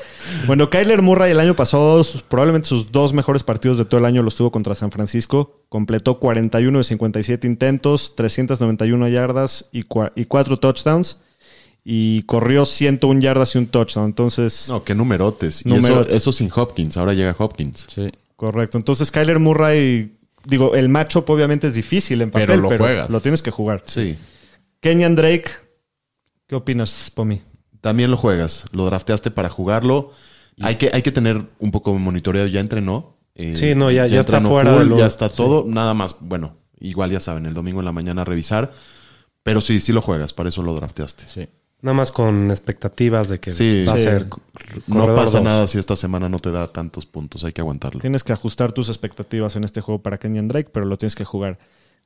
[0.48, 4.06] Bueno, Kyler Murray el año pasado, sus- probablemente sus dos mejores partidos de todo el
[4.06, 5.60] año los tuvo contra San Francisco.
[5.68, 9.80] Completó 41 de 57 intentos, 391 yardas y,
[10.16, 11.20] y 4 touchdowns.
[11.84, 14.06] Y corrió 101 yardas y un touchdown.
[14.06, 15.66] Entonces, No, qué numerotes.
[15.66, 16.08] Y Numerotes.
[16.08, 16.96] eso, eso sin Hopkins.
[16.98, 17.86] Ahora llega Hopkins.
[17.90, 18.10] Sí.
[18.36, 18.78] correcto.
[18.78, 20.18] Entonces, Kyler Murray,
[20.48, 23.22] digo, el matchup obviamente es difícil en papel, Pero pero lo lo, juegas.
[23.24, 23.84] tienes que jugar.
[23.86, 24.18] Sí.
[24.80, 25.50] Kenyan Drake,
[26.48, 27.42] ¿qué opinas, Pomi?
[27.82, 28.66] También lo juegas.
[28.72, 30.12] Lo drafteaste para jugarlo.
[30.60, 32.46] Hay que, hay que tener un poco de monitoreo.
[32.48, 33.18] Ya entrenó.
[33.36, 35.66] Eh, Sí, no, ya- ya está fuera de lo- Ya está todo.
[35.68, 36.16] Nada más.
[36.20, 38.72] Bueno, igual ya saben, el domingo en la mañana revisar.
[39.44, 40.34] Pero sí, sí lo juegas.
[40.34, 41.28] Para eso lo drafteaste.
[41.28, 41.48] Sí.
[41.82, 43.84] Nada más con expectativas de que Sí.
[43.88, 44.28] va a ser
[44.88, 45.44] No pasa dos.
[45.44, 47.44] nada si esta semana no te da tantos puntos.
[47.44, 48.00] Hay que aguantarlo.
[48.02, 51.26] Tienes que ajustar tus expectativas en este juego para Kenyan Drake, pero lo tienes que
[51.26, 51.58] jugar.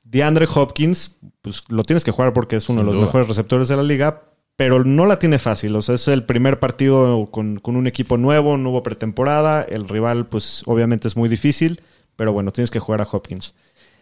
[0.04, 3.06] DeAndre Hopkins, pues lo tienes que jugar porque es uno Sin de los duda.
[3.08, 4.22] mejores receptores de la liga,
[4.56, 5.76] pero no la tiene fácil.
[5.76, 9.64] O sea, es el primer partido con, con un equipo nuevo, no hubo pretemporada.
[9.64, 11.82] El rival, pues obviamente es muy difícil,
[12.16, 13.56] pero bueno, tienes que jugar a Hopkins.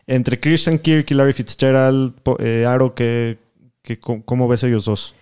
[0.05, 3.39] Entre Christian Kirk y Larry Fitzgerald, eh, Aro, ¿qué,
[3.81, 5.15] qué- cómo- ¿cómo ves ellos dos?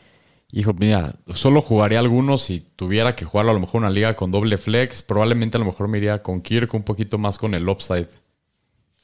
[0.53, 4.31] Hijo, mira, solo jugaría algunos si tuviera que jugarlo a lo mejor una liga con
[4.31, 5.01] doble flex.
[5.01, 8.09] Probablemente a lo mejor me iría con Kirk un poquito más con el upside.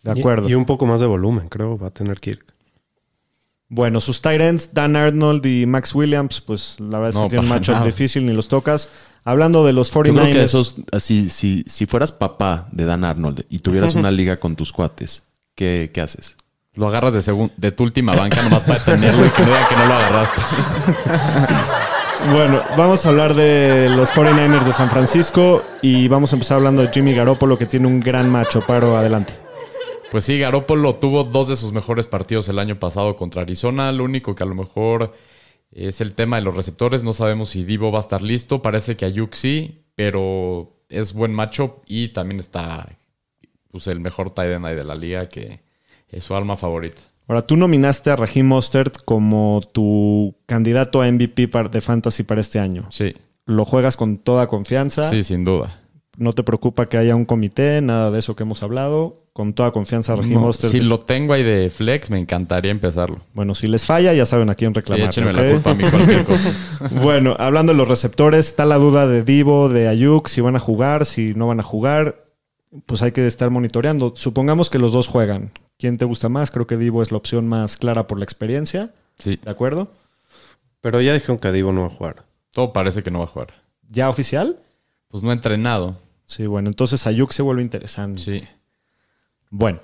[0.03, 0.47] De acuerdo.
[0.47, 2.53] Y, y un poco más de volumen, creo, va a tener Kirk.
[3.69, 7.27] Bueno, sus tight ends, Dan Arnold y Max Williams, pues la verdad es que No,
[7.27, 8.89] tienen matchup difícil, ni los tocas.
[9.25, 10.13] Hablando de los Yo 49ers.
[10.13, 14.39] creo que esos, así, si, si fueras papá de Dan Arnold y tuvieras una liga
[14.39, 15.23] con tus cuates,
[15.53, 16.37] ¿qué, qué haces?
[16.77, 19.67] Lo agarras de, segun- de tu última banca nomás para tenerlo y que no digan
[19.67, 20.41] que no lo agarraste.
[22.31, 26.81] Bueno, vamos a hablar de los 49ers de San Francisco y vamos a empezar hablando
[26.81, 28.65] de Jimmy Garoppolo, que tiene un gran macho.
[28.65, 29.33] Paro, adelante.
[30.11, 33.91] Pues sí, Garoppolo tuvo dos de sus mejores partidos el año pasado contra Arizona.
[33.91, 35.13] Lo único que a lo mejor
[35.71, 37.03] es el tema de los receptores.
[37.03, 38.61] No sabemos si Divo va a estar listo.
[38.61, 42.87] Parece que Ayuk sí, pero es buen macho y también está
[43.71, 45.61] pues, el mejor tight end ahí de la liga, que
[46.09, 47.01] es su alma favorita.
[47.27, 52.59] Ahora, tú nominaste a Raheem Mostert como tu candidato a MVP de Fantasy para este
[52.59, 52.85] año.
[52.89, 53.13] Sí,
[53.45, 55.09] Lo juegas con toda confianza.
[55.09, 55.81] sí, sin duda.
[56.17, 59.23] No te preocupa que haya un comité, nada de eso que hemos hablado.
[59.33, 60.71] Con toda confianza, Raheem No, Mostert.
[60.71, 63.19] si lo tengo ahí de flex, me encantaría empezarlo.
[63.35, 65.07] Bueno, si les falla, ya saben a quién Sí, reclamar.
[65.09, 66.51] échenme la culpa a mí cualquier cosa.
[67.03, 70.59] Bueno, hablando de los receptores, está la duda de Divo, de Ayuk, si van a
[70.59, 72.23] jugar, si no van a jugar.
[72.85, 74.13] Pues hay que estar monitoreando.
[74.15, 75.51] Supongamos que los dos juegan.
[75.79, 76.51] ¿Quién te gusta más?
[76.51, 78.93] Creo que Divo es la opción más clara por la experiencia.
[79.17, 79.89] Sí, ¿De acuerdo?
[80.81, 82.25] Pero ya dijeron que Divo no va a jugar.
[82.51, 83.53] todo parece que no va a jugar.
[83.87, 84.57] ¿Ya oficial?
[85.07, 85.97] Pues no ha entrenado.
[86.25, 88.21] Sí, bueno, entonces Ayuk se vuelve interesante.
[88.21, 88.43] Sí.
[89.49, 89.79] Bueno,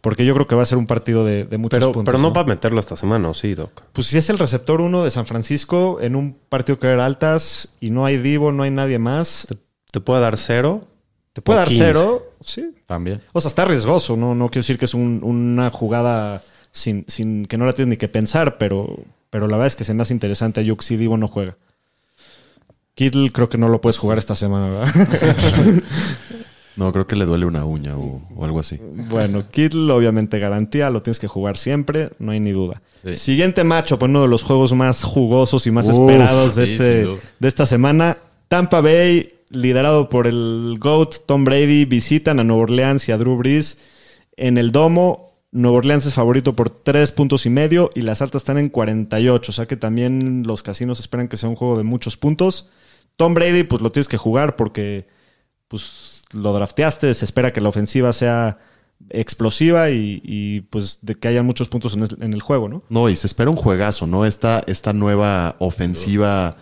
[0.00, 2.04] porque yo creo que va a ser un partido de, de muchos Pero, puntos.
[2.12, 3.82] pero no, va a meterlo esta semana, ¿o sí, Doc?
[3.92, 7.68] Pues si es el receptor uno de San Francisco en un partido que era altas
[7.80, 9.48] y no hay Divo, no hay nadie más,
[9.90, 10.84] Te puede dar cero.
[11.32, 11.84] te puede dar 15.
[11.84, 12.27] cero.
[12.40, 12.70] Sí.
[12.86, 13.20] También.
[13.32, 14.34] O sea, está riesgoso, ¿no?
[14.34, 17.96] No quiero decir que es un- una jugada sin, sin que no la tienes ni
[17.96, 18.98] que pensar, pero,
[19.30, 20.60] pero la verdad es que se me hace interesante.
[20.60, 21.56] Ayuk si Divo no juega.
[22.94, 24.88] Kittle creo que no lo puedes jugar esta semana, ¿verdad?
[26.76, 28.78] No, creo que le duele una uña o, o algo así.
[29.10, 32.82] bueno, Kittle obviamente garantía, lo tienes que jugar siempre, no hay ni duda.
[33.04, 33.16] Sí.
[33.16, 36.72] Siguiente macho, pues uno de los juegos más jugosos y más Uf, esperados de, sí,
[36.74, 36.84] este,
[37.40, 38.18] de esta semana.
[38.46, 43.36] Tampa Bay, liderado por el GOAT Tom Brady, visitan a Nueva Orleans y a Drew
[43.36, 43.78] Brees
[44.36, 45.28] en el domo.
[45.50, 49.50] Nueva Orleans es favorito por tres puntos y medio y las altas están en 48.
[49.50, 52.68] O sea que también los casinos esperan que sea un juego de muchos puntos.
[53.16, 55.08] Tom Brady, pues lo tienes que jugar porque
[55.68, 57.12] pues lo drafteaste.
[57.14, 58.58] Se espera que la ofensiva sea
[59.10, 62.82] explosiva y, pues de que haya muchos puntos en el, en el juego, ¿no?
[62.88, 64.26] No, y se espera un juegazo, ¿no?
[64.26, 66.56] Esta, esta nueva ofensiva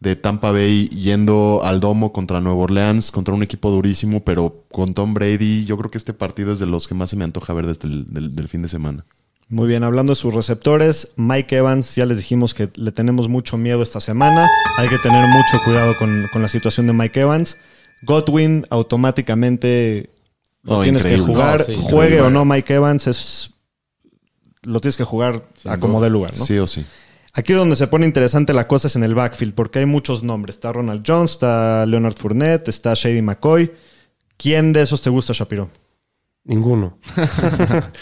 [0.00, 4.94] de Tampa Bay yendo al domo contra Nueva Orleans, contra un equipo durísimo, pero con
[4.94, 7.52] Tom Brady, yo creo que este partido es de los que más se me antoja
[7.54, 9.04] ver desde el del, del fin de semana.
[9.48, 13.56] Muy bien, hablando de sus receptores, Mike Evans, ya les dijimos que le tenemos mucho
[13.56, 14.48] miedo esta semana.
[14.76, 17.56] Hay que tener mucho cuidado con, con la situación de Mike Evans.
[18.02, 20.08] Godwin automáticamente
[20.62, 21.60] lo No, tienes que jugar.
[21.60, 22.22] No, sí, Juegue increíble.
[22.22, 23.50] o no Mike Evans, es
[24.62, 26.44] lo tienes que jugar Sin a como dé lugar, ¿no?
[26.44, 26.84] Sí o sí.
[27.38, 30.56] Aquí donde se pone interesante la cosa es en el backfield, porque hay muchos nombres.
[30.56, 33.72] Está Ronald Jones, está Leonard Fournette, está Shady McCoy.
[34.38, 35.68] ¿Quién de esos te gusta, Shapiro?
[36.44, 36.98] Ninguno.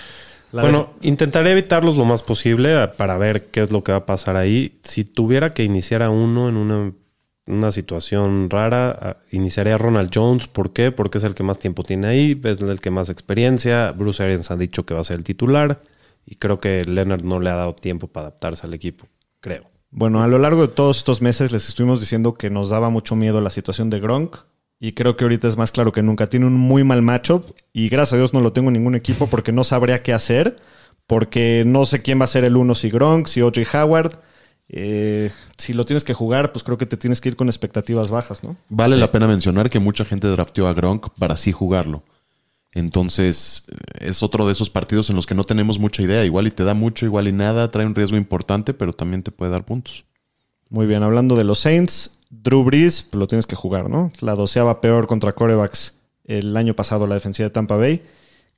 [0.53, 4.07] Bueno, intentaré evitarlos lo más posible eh, para ver qué es lo que va a
[4.07, 4.79] pasar ahí.
[4.85, 6.93] Si tuviera que iniciar a uno en una,
[7.47, 10.47] una situación rara, ah, iniciaría a Ronald Jones.
[10.47, 10.93] ¿Por qué?
[10.93, 13.91] Porque es el que más tiempo tiene ahí, es el que más experiencia.
[13.91, 15.81] Bruce Arians ha dicho que va a ser el titular
[16.25, 19.09] y creo que Leonard no le ha dado tiempo para adaptarse al equipo.
[19.45, 19.71] Creo.
[19.91, 23.15] Bueno, a lo largo de todos estos meses les estuvimos diciendo que nos daba mucho
[23.15, 24.39] miedo la situación de Gronk.
[24.81, 26.31] Y creo que ahorita es más claro que nunca.
[26.31, 27.55] Tiene un muy mal matchup.
[27.75, 30.57] Y gracias a Dios no lo tengo en ningún equipo porque no sabría qué hacer.
[31.07, 34.19] Porque no sé quién va a ser el uno, si Gronk, si OJ Howard.
[34.71, 38.11] Eh, si lo tienes que jugar, pues creo que te tienes que ir con expectativas
[38.11, 38.57] bajas, ¿no?
[38.71, 42.03] Vale la pena mencionar que mucha gente drafteó a Gronk para así jugarlo.
[42.75, 43.67] Entonces,
[44.01, 46.25] es otro de esos partidos en los que no tenemos mucha idea.
[46.25, 47.71] Igual y te da mucho, igual y nada.
[47.71, 50.05] Trae un riesgo importante, pero también te puede dar puntos.
[50.71, 54.11] Muy bien, hablando de los Saints, Drew Brees, pues lo tienes que jugar, ¿no?
[54.21, 55.95] La doceava peor contra corebacks
[56.25, 58.03] el año pasado, la defensiva de Tampa Bay.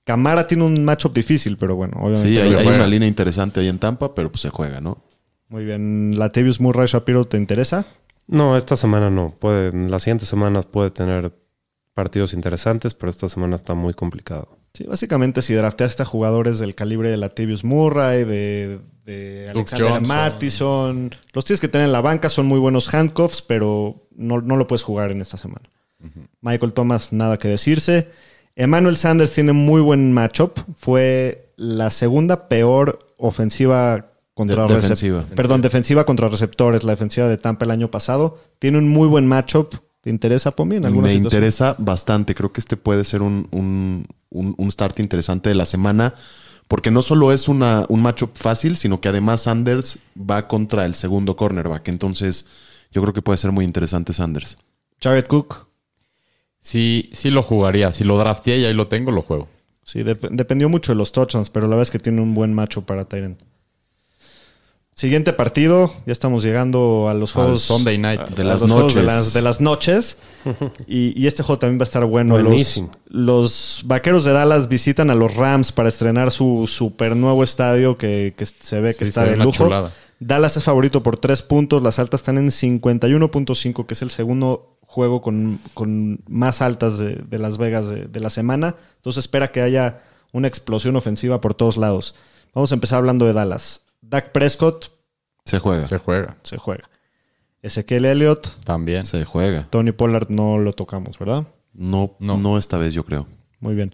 [0.04, 2.28] Camara tiene un matchup difícil, pero bueno, obviamente.
[2.28, 4.98] Sí, hay, una línea interesante ahí en Tampa, pero pues se juega, ¿no?
[5.48, 6.18] Muy bien.
[6.18, 7.86] ¿Latavius Murray Shapiro te interesa?
[8.28, 9.34] No, esta semana no.
[9.38, 11.32] Puede, en las siguientes semanas puede tener
[11.96, 14.58] partidos interesantes, pero esta semana está muy complicado.
[14.74, 20.06] Sí, básicamente si drafteaste a jugadores del calibre de Latavius Murray, de, de Alexander Johnson.
[20.16, 24.56] Mattison, los tienes que tener en la banca, son muy buenos handcuffs, pero no, no
[24.56, 25.70] lo puedes jugar en esta semana.
[26.42, 28.08] Michael Thomas, nada que decirse.
[28.54, 30.58] Emmanuel Sanders tiene muy buen matchup.
[30.76, 35.24] Fue la segunda peor ofensiva contra De- recep- defensiva.
[35.34, 38.38] Perdón, defensiva contra receptores, la defensiva de Tampa el año pasado.
[38.58, 39.74] Tiene un muy buen matchup.
[40.06, 41.38] ¿Te interesa, Pomi, en alguna Me situación?
[41.42, 42.36] interesa bastante.
[42.36, 46.14] Creo que este puede ser un, un, un- un start interesante de la semana.
[46.68, 50.94] Porque no solo es una, un matchup fácil, sino que además Sanders va contra el
[50.94, 51.88] segundo cornerback.
[51.88, 52.46] Entonces,
[52.92, 54.58] yo creo que puede ser muy interesante Sanders.
[55.02, 55.66] Jared Cook.
[56.60, 57.92] Sí, sí lo jugaría.
[57.92, 59.48] Si lo drafteé y ahí lo tengo, lo juego.
[59.82, 62.54] Sí, dep- dependió mucho de los touchdowns, pero la verdad es que tiene un buen
[62.54, 63.40] macho para Tyrant.
[64.98, 68.18] Siguiente partido, ya estamos llegando a los Al juegos Sunday night.
[68.18, 69.14] a- De a las los juegos de noches.
[69.14, 70.16] las, de las noches.
[70.86, 72.32] y, y este juego también va a estar bueno.
[72.32, 72.90] Buenísimo.
[73.08, 78.32] los vaqueros de Dallas visitan a los Rams para estrenar su super nuevo estadio que,
[78.38, 79.64] que se ve que Sí, está de lujo.
[79.64, 79.92] chulada.
[80.18, 84.78] Dallas es favorito por tres puntos, las altas están en 51.5, que es el segundo
[84.86, 88.76] juego con, con más altas de, de Las Vegas de, de la semana.
[88.96, 90.00] Entonces espera que haya
[90.32, 92.14] una explosión ofensiva por todos lados.
[92.54, 93.82] Vamos a empezar hablando de Dallas.
[94.08, 94.90] Dak Prescott
[95.44, 95.86] Se juega.
[95.88, 96.36] Se juega.
[96.42, 96.88] se juega.
[97.62, 99.04] Ezequiel Elliott, También.
[99.04, 99.66] Se juega.
[99.70, 101.46] Tony Pollard no lo tocamos, ¿verdad?
[101.72, 102.58] No, no, No.
[102.58, 103.26] esta vez, yo creo.
[103.60, 103.92] Muy bien.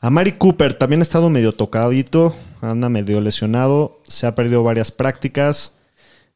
[0.00, 4.90] A Mari Cooper también ha estado medio tocadito, anda medio lesionado, se ha perdido varias
[4.90, 5.72] prácticas.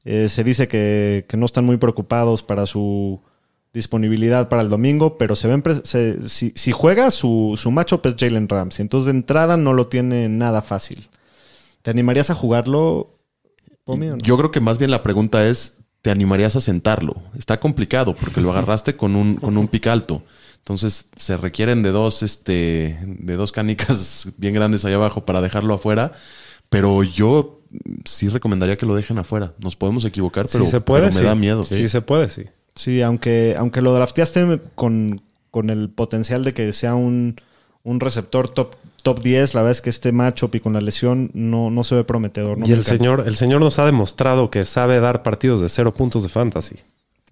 [0.05, 3.21] Eh, se dice que, que no están muy preocupados para su
[3.73, 8.15] disponibilidad para el domingo, pero se ven se- si, si juega, su, su matchup es
[8.19, 8.83] Jalen Ramsey.
[8.83, 11.09] Entonces, de entrada no lo tiene nada fácil.
[11.87, 13.17] ¿Te animarías a jugarlo,
[13.85, 14.19] Pomi, o no?
[14.19, 17.15] Yo creo que más bien la pregunta es, ¿te animarías a sentarlo?
[17.39, 20.25] Está complicado porque lo agarraste con un, con un pic alto.
[20.57, 25.75] Entonces se requieren de dos, este, de dos canicas bien grandes ahí abajo para dejarlo
[25.75, 26.11] afuera.
[26.71, 27.61] Pero yo
[28.05, 29.55] sí recomendaría que lo dejen afuera.
[29.61, 31.25] Nos podemos equivocar, pero, si se puede, pero me sí.
[31.25, 31.63] da miedo.
[31.63, 31.89] Sí.
[31.89, 32.47] se puede, sí.
[32.75, 35.23] Sí, aunque, aunque lo drafteaste con,
[35.53, 37.41] con el potencial de que sea un,
[37.85, 38.75] un receptor top,
[39.07, 41.95] top 10, la verdad es que este matchup y con la lesión no, no se
[41.95, 42.59] ve prometedor.
[42.59, 45.95] no y el señor, el señor nos ha demostrado que sabe dar partidos de cero
[45.95, 46.77] puntos de fantasy.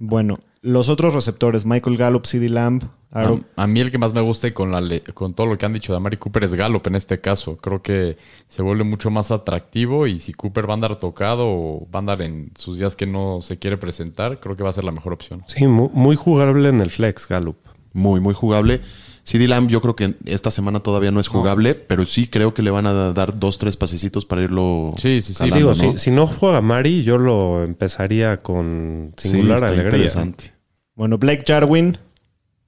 [0.01, 4.13] Bueno, los otros receptores, Michael Gallup, CD Lamb, Aaron- A, a mí el que más
[4.13, 6.43] me gusta y con, la le- con todo lo que han dicho de Amari Cooper
[6.45, 7.57] es Gallup en este caso.
[7.59, 8.17] Creo que
[8.49, 12.03] se vuelve mucho más atractivo y si Cooper va a andar tocado o va a
[12.05, 14.91] andar en sus días que no se quiere presentar, creo que va a ser la
[14.93, 15.45] mejor opción.
[15.47, 17.57] Sí, mu- muy, jugable en el flex, Gallup.
[17.93, 18.81] Muy, muy jugable.
[19.25, 22.63] CD Lamb yo creo que esta semana todavía no es jugable, pero sí creo que
[22.63, 25.39] le van a dar dos, tres pasecitos para irlo Sí, sí, sí.
[25.39, 25.75] calando, Digo, ¿no?
[25.75, 29.87] si, si no juega Mari, yo lo empezaría con Sí, singular está alegría.
[29.89, 30.53] interesante.
[30.95, 31.99] bueno, Blake Jarwin,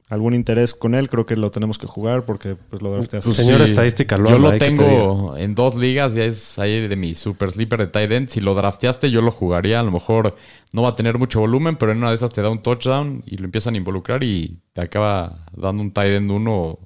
[0.08, 3.26] algún interés con él, creo que lo tenemos que jugar porque pues lo drafteaste.
[3.26, 4.52] Pues Señor estadística, lo Yo lo ¿eh?
[4.52, 8.12] ¿Qué te tengo en dos ligas, ya es ahí de mi super sleeper de tight
[8.12, 8.28] end.
[8.28, 9.80] Si lo drafteaste, yo lo jugaría.
[9.80, 10.36] A lo mejor
[10.72, 13.22] no va a tener mucho volumen, pero en una de esas te da un touchdown
[13.26, 16.78] y lo empiezan a involucrar y te acaba dando un tight end uno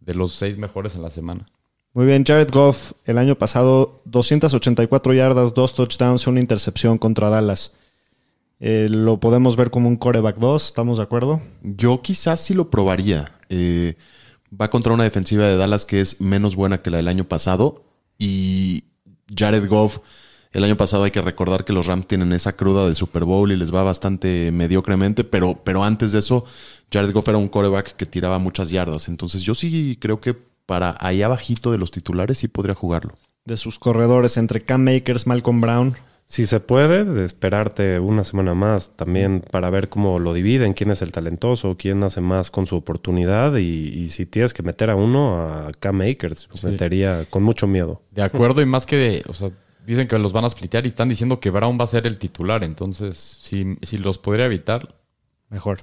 [0.00, 1.46] de los seis mejores en la semana.
[1.94, 7.28] Muy bien, Jared Goff, el año pasado 284 yardas, dos touchdowns y una intercepción contra
[7.28, 7.72] Dallas.
[8.60, 11.40] Eh, lo podemos ver como un coreback 2, ¿estamos de acuerdo?
[11.62, 13.32] Yo quizás sí lo probaría.
[13.48, 13.94] Eh,
[14.58, 17.84] va contra una defensiva de Dallas que es menos buena que la del año pasado.
[18.18, 18.84] Y
[19.34, 19.98] Jared Goff,
[20.52, 23.52] el año pasado hay que recordar que los Rams tienen esa cruda de Super Bowl
[23.52, 25.22] y les va bastante mediocremente.
[25.22, 26.44] Pero, pero antes de eso,
[26.92, 29.08] Jared Goff era un coreback que tiraba muchas yardas.
[29.08, 30.34] Entonces yo sí creo que
[30.66, 33.14] para ahí abajito de los titulares sí podría jugarlo.
[33.44, 35.96] De sus corredores entre Cam Makers, Malcolm Brown.
[36.30, 40.90] Si se puede, de esperarte una semana más también para ver cómo lo dividen, quién
[40.90, 44.90] es el talentoso, quién hace más con su oportunidad y, y si tienes que meter
[44.90, 46.66] a uno, a Cam Makers, Sí.
[46.66, 48.02] metería con mucho miedo.
[48.10, 49.50] De acuerdo, y más que, de- o sea,
[49.86, 52.18] dicen que los van a splitear y están diciendo que Brown va a ser el
[52.18, 52.62] titular.
[52.62, 54.94] Entonces, si, si los podría evitar,
[55.48, 55.78] Mejor.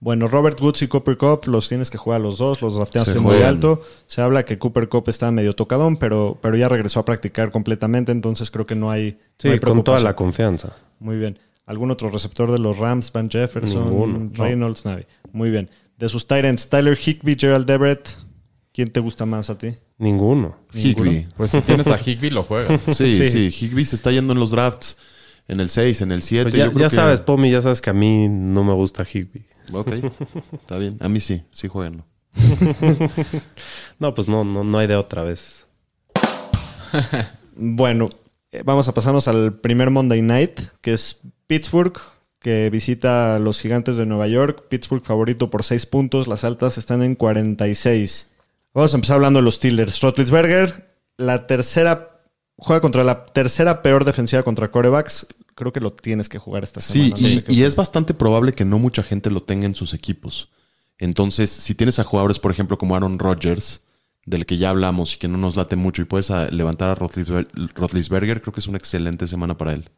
[0.00, 3.18] Bueno, Robert Woods y Cooper Cup los tienes que jugar los dos, los drafteaste Se
[3.18, 3.48] muy juegan.
[3.48, 3.82] alto.
[4.06, 8.12] Se habla que Cooper Cup está medio tocadón, pero, pero ya regresó a practicar completamente,
[8.12, 10.76] entonces creo que no hay, Sí, no hay con toda la confianza.
[11.00, 11.38] Muy bien.
[11.66, 13.12] ¿Algún otro receptor de los Rams?
[13.12, 14.30] Van Jefferson, Ninguno, no.
[14.44, 15.06] Reynolds, nadie.
[15.32, 15.68] Muy bien.
[15.98, 18.08] De sus Titans, Tyler Higby, Gerald Everett.
[18.72, 19.74] ¿Quién te gusta más a ti?
[19.98, 20.56] Ninguno.
[20.72, 21.26] Higby.
[21.36, 22.80] pues si tienes a Higby, lo juegas.
[22.96, 23.50] Sí, Sí.
[23.50, 24.96] sí, Higby se está yendo en los drafts.
[25.48, 26.50] En el 6, en el 7.
[26.50, 29.44] Pues ya ya sabes, Pomi, ya sabes que a mí no me gusta Higby.
[29.72, 29.88] Ok,
[30.52, 30.96] está bien.
[31.00, 32.04] A mí sí, sí jueguenlo.
[33.98, 35.66] No, pues no, no, no hay de otra vez.
[37.60, 38.08] Bueno,
[38.52, 41.98] eh, vamos a pasarnos al primer Monday Night, que es Pittsburgh,
[42.38, 44.68] que visita a los gigantes de Nueva York.
[44.68, 48.30] Pittsburgh favorito por 6 puntos, las altas están en 46.
[48.74, 50.00] Vamos a empezar hablando de los Steelers.
[50.00, 52.20] Roethlisberger, la tercera,
[52.56, 55.26] juega contra la tercera peor defensiva contra corebacks.
[55.58, 57.42] Creo que lo tienes que jugar esta Sí, semana.
[57.48, 60.50] no y, es bastante probable que no mucha gente lo tenga en sus equipos.
[60.98, 63.80] Entonces, si tienes a jugadores, por ejemplo, como Aaron Rodgers,
[64.24, 66.94] del que ya hablamos y que no nos late mucho y puedes a- levantar a
[66.94, 69.88] Rotlisber- Rotlisberger, creo que es una excelente semana para él.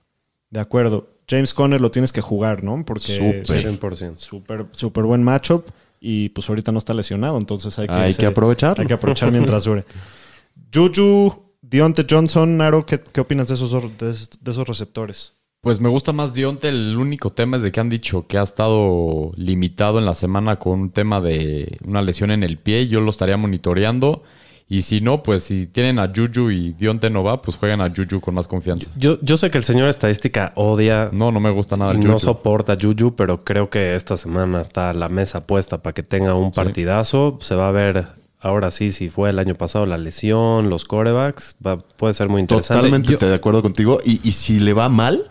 [0.49, 1.09] De acuerdo.
[1.29, 2.83] James Conner lo tienes que jugar, ¿no?
[2.87, 3.63] Porque Súper.
[3.79, 4.17] 100%.
[4.19, 5.67] súper súper buen matchup
[6.01, 8.81] y pues ahorita no está lesionado, entonces hay que, Hay que se- aprovecharlo.
[8.81, 9.85] Hay que aprovechar mientras dure.
[10.75, 14.11] Juju, Dionte Johnson, Naro, ¿qué, qué opinas de esos, de
[14.51, 15.35] esos receptores?
[15.63, 16.69] Pues me gusta más Dionte.
[16.69, 20.57] El único tema es de que han dicho que ha estado limitado en la semana
[20.59, 22.89] con un tema de una lesión en el pie.
[22.89, 24.23] Yo lo estaría monitoreando.
[24.71, 27.93] Y si no, pues si tienen a Juju y Dionte no va, pues juegan a
[27.95, 28.89] Juju con más confianza.
[28.97, 32.19] Yo, yo sé que el señor estadística odia No, no me gusta nada no Juju.
[32.21, 36.35] soporta a Juju, pero creo que esta semana está la mesa puesta para que tenga
[36.37, 37.37] un partidazo.
[37.43, 38.07] Se va a ver
[38.39, 41.57] ahora sí si fue el año pasado la lesión, los corebacks.
[41.67, 42.79] Va- puede ser muy interesante.
[42.85, 43.99] Totalmente Yo- de acuerdo contigo.
[44.07, 45.27] Y, y si le va mal,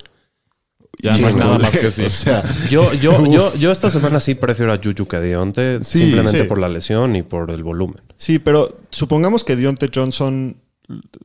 [1.02, 2.06] Ya no hay nada más que decir.
[2.08, 5.84] O sea, Yo, yo, yo, yo esta semana sí prefiero a Juju que a Dionte,
[5.84, 6.48] Sí, simplemente sí.
[6.48, 8.02] por la lesión y por el volumen.
[8.18, 10.58] Sí, pero supongamos que Dionte Johnson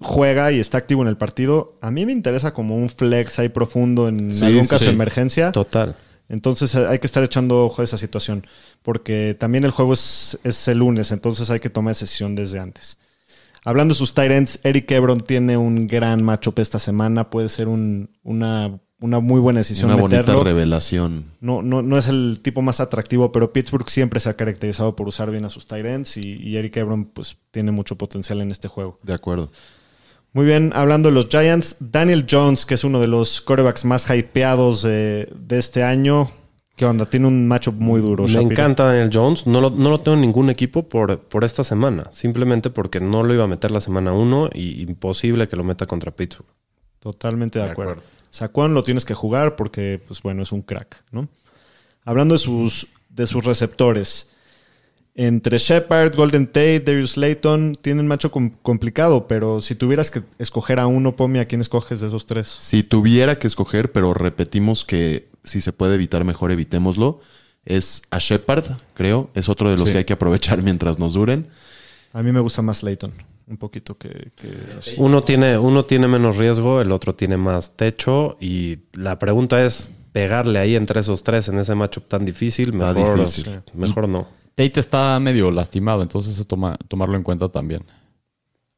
[0.00, 1.78] juega y está activo en el partido.
[1.80, 4.86] A mí me interesa como un flex ahí profundo en Sí, algún sí, caso sí.
[4.86, 5.52] de emergencia.
[5.52, 5.96] Total.
[6.28, 8.46] Entonces eh, hay que estar echando ojo a esa situación.
[8.82, 12.58] Porque también el juego es, es el lunes, entonces hay que tomar esa decisión desde
[12.60, 12.98] antes.
[13.64, 17.30] Hablando de sus ends, Eric Ebron tiene un gran matchup esta semana.
[17.30, 21.26] Puede ser un- una, una muy buena decisión una bonita revelación.
[21.40, 25.06] No, no, no es el tipo más atractivo, pero Pittsburgh siempre se ha caracterizado por
[25.06, 28.50] usar bien a sus tight ends y, y Eric Ebron pues, tiene mucho potencial en
[28.50, 28.98] este juego.
[29.02, 29.52] De acuerdo.
[30.32, 34.08] Muy bien, hablando de los Giants, Daniel Jones, que es uno de los quarterbacks más
[34.10, 36.30] hypeados de, de este año.
[36.74, 37.04] ¿Qué onda?
[37.04, 38.24] Tiene un matchup muy duro.
[38.24, 38.50] Me Shapiro.
[38.52, 39.46] encanta Daniel Jones.
[39.46, 42.04] No lo, no lo tengo en ningún equipo por, por esta semana.
[42.12, 45.84] Simplemente porque no lo iba a meter la semana 1 y imposible que lo meta
[45.86, 46.48] contra Pittsburgh.
[46.98, 47.92] Totalmente de, De acuerdo.
[47.92, 48.13] acuerdo.
[48.34, 51.28] Saquon lo tienes que jugar porque, pues bueno, es un crack, ¿no?
[52.04, 54.28] Hablando de sus, de sus receptores.
[55.14, 60.80] Entre Shepard, Golden Tate, Darius Layton, tienen macho com- complicado, pero si tuvieras que escoger
[60.80, 62.48] a uno, Pomi, ¿a quién escoges de esos tres?
[62.48, 67.20] Si tuviera que escoger, pero repetimos que si se puede evitar, mejor evitémoslo,
[67.64, 68.64] es a Shepard,
[68.94, 69.30] creo.
[69.34, 69.92] Es otro de los Sí.
[69.92, 71.46] que hay que aprovechar mientras nos duren.
[72.12, 73.12] A mí me gusta más Layton,
[73.46, 74.32] un poquito que...
[74.36, 74.56] que-
[74.98, 78.36] Uno tiene, uno tiene menos riesgo, el otro tiene más techo.
[78.40, 83.18] Y la pregunta es: pegarle ahí entre esos tres en ese matchup tan difícil, mejor,
[83.18, 83.60] difícil.
[83.74, 84.26] mejor no.
[84.54, 87.84] Tate está medio lastimado, entonces eso toma, tomarlo en cuenta también.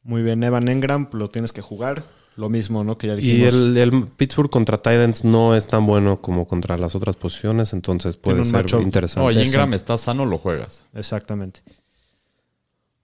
[0.02, 2.04] Muy bien, Evan Engram, lo tienes que jugar.
[2.36, 2.98] Lo mismo, ¿no?
[2.98, 3.54] Que ya Y dijimos.
[3.54, 8.16] el, el Pittsburgh contra Titans no es tan bueno como contra las otras posiciones, entonces
[8.18, 8.82] puede ser matchup.
[8.82, 9.24] interesante.
[9.24, 9.76] No, y Ingram Interesante.
[9.76, 10.84] está sano, lo juegas.
[10.94, 11.60] Exactamente.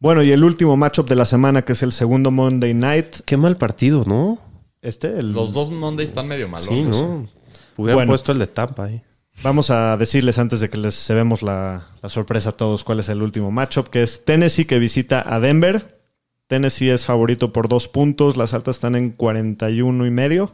[0.03, 3.21] Bueno, y el último matchup de la semana, que es el segundo Monday Night.
[3.25, 4.37] Qué mal partido, ¿no?
[4.81, 6.67] Este, el, Los dos Monday están medio malos.
[6.67, 7.29] Sí, ¿no?
[7.77, 8.11] Hubieran Bueno.
[8.11, 9.01] puesto el de Tampa ahí.
[9.45, 13.09] Vamos a decirles antes de que les cebemos la, la sorpresa a todos cuál es
[13.11, 16.01] el último matchup, que es Tennessee que visita a Denver.
[16.49, 20.53] Tennessee es favorito por dos puntos, las altas están en 41 y medio.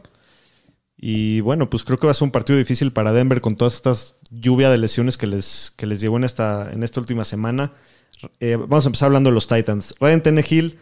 [0.95, 3.73] Y bueno, pues creo que va a ser un partido difícil para Denver con todas
[3.73, 7.73] estas lluvia de lesiones que les, que les llegó en esta, en esta última semana.
[8.39, 9.95] Eh, vamos a empezar hablando de los Titans.
[9.99, 10.77] Ryan Tannehill,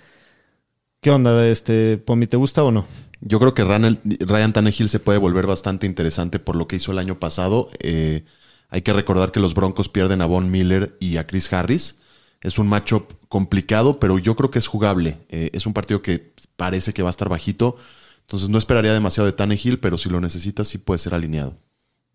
[1.02, 1.48] ¿qué onda?
[1.48, 2.86] Este, Pomi, ¿te gusta o no?
[3.22, 7.00] Yo creo que Ryan, Tannehill se puede volver bastante interesante por lo que hizo el
[7.00, 7.70] año pasado.
[7.80, 8.24] Eh,
[8.70, 12.00] hay que recordar que los Broncos pierden a Von Miller y a Chris Harris.
[12.42, 15.18] Es un matchup complicado, pero yo creo que es jugable.
[15.30, 17.78] Eh, es un partido que parece que va a estar bajito.
[18.22, 21.56] Entonces no esperaría demasiado de Tannehill, pero si lo necesitas sí puede ser alineado.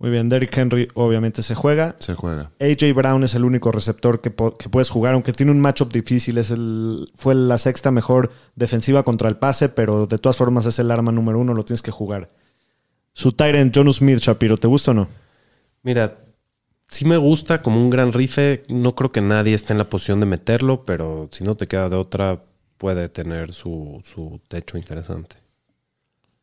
[0.03, 1.95] Muy bien, Derrick Henry obviamente se juega.
[2.01, 2.51] Se juega.
[2.61, 6.39] AJ Brown es el único receptor que, que puedes jugar, aunque tiene un matchup difícil.
[6.39, 10.81] Es el, fue la sexta mejor defensiva contra el pase, pero de todas formas es
[10.81, 12.31] el arma número uno, lo tienes que jugar.
[13.13, 15.09] Su Tyrant, Jonu Smith, Shapiro, ¿te gusta o no?
[15.85, 16.19] Mira,
[16.89, 18.65] sí me gusta como un gran rife.
[18.69, 21.89] No creo que nadie esté en la posición de meterlo, pero si no te queda
[21.89, 22.43] de otra,
[22.77, 25.37] puede tener su, su techo interesante.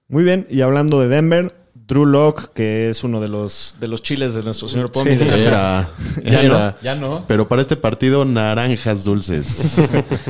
[0.08, 1.59] Muy bien, y hablando de Denver,
[1.90, 5.18] Drew Locke, que es uno de los, de los chiles de nuestro señor Pomi.
[5.18, 5.24] Sí.
[5.24, 5.90] Era,
[6.24, 6.58] Ya era.
[6.72, 7.26] no, ya no.
[7.28, 9.82] Pero para este partido, naranjas dulces.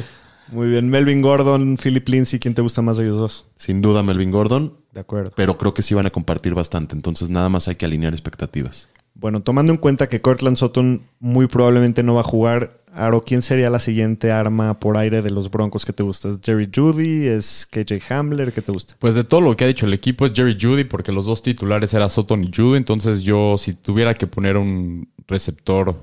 [0.52, 3.46] Muy bien, Melvin Gordon, Philip Lindsay, ¿quién te gusta más de ellos dos?
[3.56, 5.32] Sin duda Melvin Gordon, De acuerdo.
[5.36, 6.96] pero creo que sí van a compartir bastante.
[6.96, 8.90] Entonces nada más hay que alinear expectativas.
[9.14, 13.42] Bueno, tomando en cuenta que Cortland Sutton muy probablemente no va a jugar, Aro, ¿quién
[13.42, 16.30] sería la siguiente arma por aire de los Broncos que te gusta?
[16.30, 17.28] ¿Es Jerry Judy?
[17.28, 18.52] ¿Es KJ Hamler?
[18.52, 18.96] ¿Qué te gusta?
[19.00, 21.42] Pues de todo lo que ha dicho el equipo es Jerry Judy, porque los dos
[21.42, 22.78] titulares eran Sutton y Judy.
[22.78, 25.96] Entonces yo, si tuviera que poner un receptor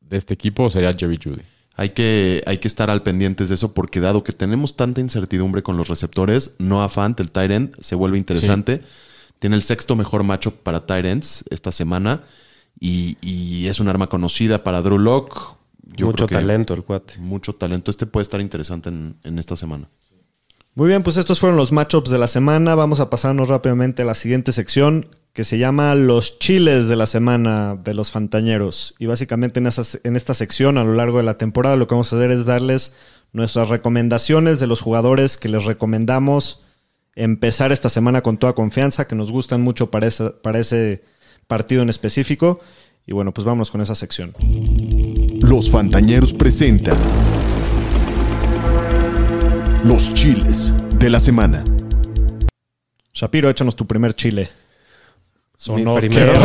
[0.00, 1.42] de este equipo, sería Jerry Judy.
[1.76, 5.62] Hay que, hay que estar al pendientes de eso porque dado que tenemos tanta incertidumbre
[5.62, 8.82] con los receptores, Noah Fant, el tight end, se vuelve interesante.
[9.38, 12.24] Tiene el sexto mejor matchup para tight ends esta semana
[12.80, 15.57] y, y es un arma conocida para Drew Lock.
[15.88, 17.18] Yo Mucho talento el cuate.
[17.18, 17.90] Mucho talento.
[17.90, 19.88] Este puede estar interesante en, en esta semana.
[20.74, 22.74] Muy bien, pues estos fueron los matchups de la semana.
[22.74, 27.06] Vamos a pasarnos rápidamente a la siguiente sección que se llama Los chiles de la
[27.06, 28.94] semana de los Fantañeros.
[28.98, 29.68] Y básicamente en,
[30.04, 32.44] en esta sección, a lo largo de la temporada, lo que vamos a hacer es
[32.46, 32.92] darles
[33.32, 36.62] nuestras recomendaciones de los jugadores que les recomendamos
[37.14, 41.02] empezar esta semana con toda confianza, que nos gustan mucho para ese, para ese
[41.46, 42.60] partido en específico.
[43.06, 44.34] Y bueno, pues vámonos con esa sección.
[45.40, 46.96] Los Fantañeros presentan
[49.84, 51.64] Los chiles de la semana.
[53.12, 54.48] Shapiro, échanos tu primer chile.
[55.60, 56.34] Sonó Mi primero.
[56.34, 56.38] ¿Qué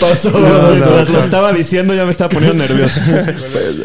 [0.00, 0.28] pasó?
[0.30, 3.00] Lo estaba diciendo ya me estaba poniendo nervioso.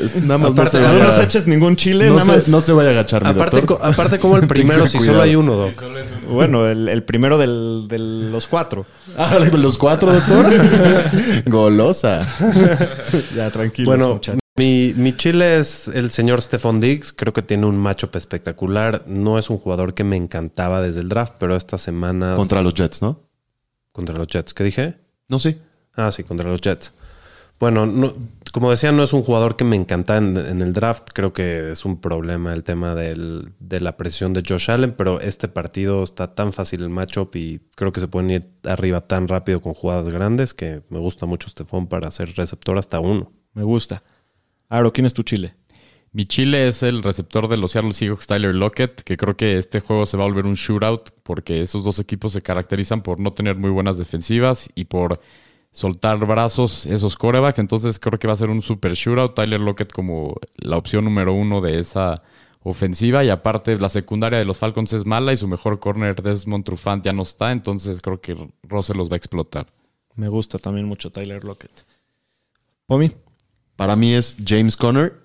[0.01, 2.31] Pues, nada más Aparte, no se No vaya, nos eches ningún chile, no nada se-
[2.31, 2.47] más.
[2.47, 3.77] no se vaya a agachar, mi Aparte, doctor.
[3.79, 5.17] co- aparte como el primero, si Cuidado.
[5.17, 5.83] solo hay uno, Doc.
[6.29, 8.87] Bueno, el, el primero del- de los cuatro.
[9.15, 10.47] Ah, los cuatro, doctor.
[11.45, 12.21] Golosa.
[13.35, 13.91] Ya, tranquilo.
[13.91, 14.19] Bueno,
[14.57, 17.13] mi, mi chile es el señor Stephon Diggs.
[17.13, 19.03] Creo que tiene un matchup espectacular.
[19.07, 22.73] No es un jugador que me encantaba desde el draft, pero esta semana Contra los
[22.73, 23.21] Jets, ¿no?
[23.93, 24.53] contra los Jets.
[24.53, 24.95] ¿Qué dije?
[25.27, 25.59] No sé.
[25.95, 26.93] Ah, sí, contra los Jets.
[27.59, 28.13] Bueno, no-
[28.53, 31.09] como decía, no es un jugador que me encanta en, en el draft.
[31.13, 35.19] Creo que es un problema el tema del- de la presión de Josh Allen, pero
[35.21, 39.27] este partido está tan fácil el matchup y creo que se pueden ir arriba tan
[39.27, 43.31] rápido con jugadas grandes que me gusta mucho Stephon para ser receptor hasta uno.
[43.53, 44.03] Me gusta.
[44.71, 45.53] Aro, ¿quién es tu chile?
[46.13, 49.81] Mi chile es el receptor de los Seattle Seahawks, Tyler Lockett, que creo que este
[49.81, 53.33] juego se va a volver un shootout porque esos dos equipos se caracterizan por no
[53.33, 55.19] tener muy buenas defensivas y por
[55.71, 57.59] soltar brazos esos corebacks.
[57.59, 59.35] Entonces creo que va a ser un super shootout.
[59.35, 62.23] Tyler Lockett como la opción número uno de esa
[62.63, 66.63] ofensiva y aparte la secundaria de los Falcons es mala y su mejor corner Desmond
[66.63, 67.51] Trufant ya no está.
[67.51, 69.67] Entonces creo que Russell los va a explotar.
[70.15, 71.85] Me gusta también mucho Tyler Lockett.
[72.85, 73.11] Pomi.
[73.81, 75.23] Para mí es James Conner,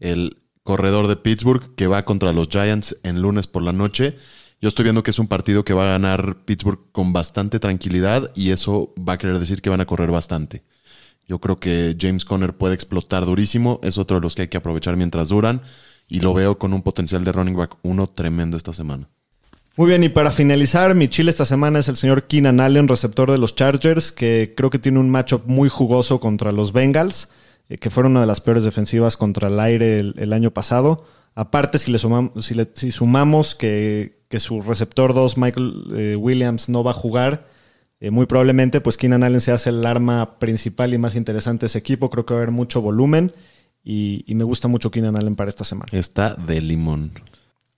[0.00, 4.16] el corredor de Pittsburgh que va contra los Giants en lunes por la noche.
[4.58, 8.32] Yo estoy viendo que es un partido que va a ganar Pittsburgh con bastante tranquilidad
[8.34, 10.62] y eso va a querer decir que van a correr bastante.
[11.28, 13.80] Yo creo que James Conner puede explotar durísimo.
[13.82, 15.60] Es otro de los que hay que aprovechar mientras duran.
[16.08, 19.10] Y lo veo con un potencial de running back uno tremendo esta semana.
[19.76, 23.30] Muy bien, y para finalizar, mi chile esta semana es el señor Keenan Allen, receptor
[23.30, 27.28] de los Chargers, que creo que tiene un matchup muy jugoso contra los Bengals,
[27.68, 31.04] eh, que fueron una de las peores defensivas contra el aire el, año pasado.
[31.34, 36.68] Aparte, si le sumamos, si le- sumamos que, que su receptor 2, Michael eh, Williams,
[36.68, 37.46] no va a jugar,
[38.00, 41.66] eh, muy probablemente, pues Keenan Allen se hace el arma principal y más interesante de
[41.68, 42.10] ese equipo.
[42.10, 43.32] Creo que va a haber mucho volumen
[43.82, 45.88] y, y me gusta mucho Keenan Allen para esta semana.
[45.92, 47.12] Está de limón.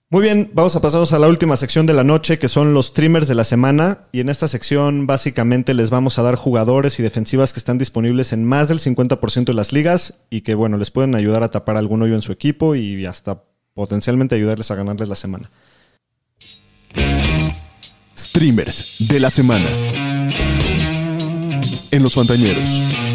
[0.09, 2.87] Muy bien, vamos a pasarnos a la última sección de la noche, que son los
[2.87, 4.07] streamers de la semana.
[4.13, 8.33] Y en esta sección básicamente les vamos a dar jugadores y defensivas que están disponibles
[8.33, 11.77] en más del 50% de las ligas y que, bueno, les pueden ayudar a tapar
[11.77, 13.43] algún hoyo en su equipo y hasta
[13.75, 15.51] potencialmente ayudarles a ganarles la semana.
[18.17, 19.69] Streamers de la semana.
[21.91, 23.06] En los Fantañeros.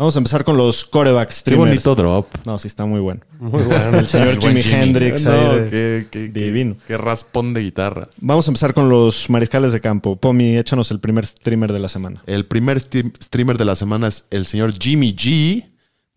[0.00, 1.68] Vamos a empezar con los corebacks Qué streamers.
[1.84, 2.26] bonito drop.
[2.46, 3.20] No, sí está muy bueno.
[3.38, 3.98] Muy bueno.
[3.98, 4.82] El señor El Jimi Jimmy.
[4.82, 5.24] Hendrix.
[5.26, 6.76] No, ahí de- qué, qué- qué- divino.
[6.88, 8.08] qué raspón de guitarra.
[8.16, 10.16] Vamos a empezar con los mariscales de campo.
[10.16, 12.22] Pomi, échanos el primer streamer de la semana.
[12.26, 15.66] El primer streamer de la semana es el señor Jimmy G,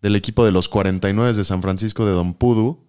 [0.00, 2.86] del equipo de los 49 de San Francisco de Don Pudu,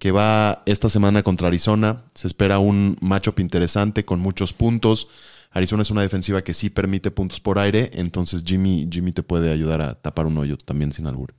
[0.00, 2.02] que va esta semana contra Arizona.
[2.14, 5.06] Se espera un matchup interesante con muchos puntos.
[5.52, 9.52] Arizona es una defensiva que sí permite puntos por aire, entonces Jimmy, Jimmy te puede
[9.52, 11.34] ayudar a tapar un hoyo también sin albur.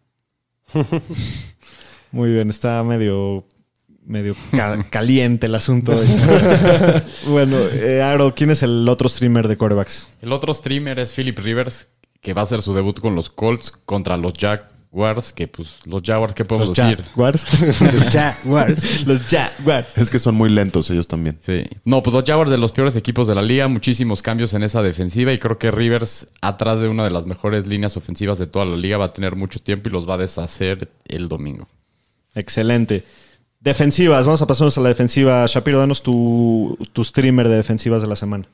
[2.12, 3.46] Muy bien, está medio,
[4.06, 5.94] medio ca- caliente el asunto.
[7.28, 10.10] bueno, eh, Aro, ¿quién es el otro streamer de corebacks?
[10.22, 11.88] El otro streamer es Philip Rivers,
[12.22, 14.34] que va a hacer su debut con los Colts contra los
[14.94, 17.02] Jaguars, que pues los Jaguars, ¿qué podemos decir?
[17.02, 17.48] Jaguars.
[17.82, 19.08] los Jaguars.
[19.08, 19.98] Los Jaguars.
[19.98, 21.40] Es que son muy lentos ellos también.
[21.42, 21.64] Sí.
[21.84, 24.84] No, pues los Jaguars de los peores equipos de la liga, muchísimos cambios en esa
[24.84, 28.66] defensiva y creo que Rivers, atrás de una de las mejores líneas ofensivas de toda
[28.66, 31.68] la liga, va a tener mucho tiempo y los va a deshacer el domingo.
[32.36, 33.04] Excelente.
[33.60, 35.44] Defensivas, vamos a pasarnos a la defensiva.
[35.48, 38.48] Shapiro, danos tu, tu streamer de defensivas de la semana.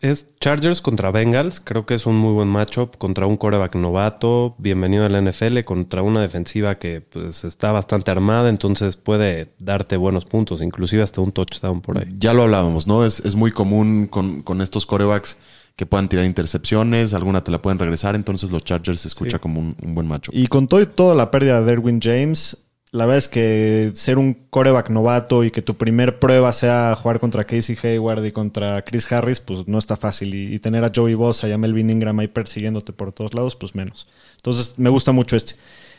[0.00, 1.60] Es Chargers contra Bengals.
[1.60, 5.60] Creo que es un muy buen matchup contra un coreback novato, bienvenido a la NFL,
[5.62, 11.22] contra una defensiva que pues, está bastante armada, entonces puede darte buenos puntos, inclusive hasta
[11.22, 12.08] un touchdown por ahí.
[12.18, 13.06] Ya lo hablábamos, ¿no?
[13.06, 15.38] Es, es muy común con, con estos corebacks
[15.76, 19.60] que puedan tirar intercepciones, alguna te la pueden regresar, entonces los Chargers se escucha como
[19.60, 20.30] un, un buen macho.
[20.34, 22.65] Y con todo y toda la pérdida de Derwin James,
[22.96, 27.20] la verdad es que ser un coreback novato y que tu primer prueba sea jugar
[27.20, 30.34] contra Casey Hayward y contra Chris Harris, pues no está fácil.
[30.34, 33.74] Y, tener a Joey Bosa y a Melvin Ingram ahí persiguiéndote por todos lados, pues
[33.74, 34.08] menos.
[34.36, 35.56] Entonces me gusta mucho este.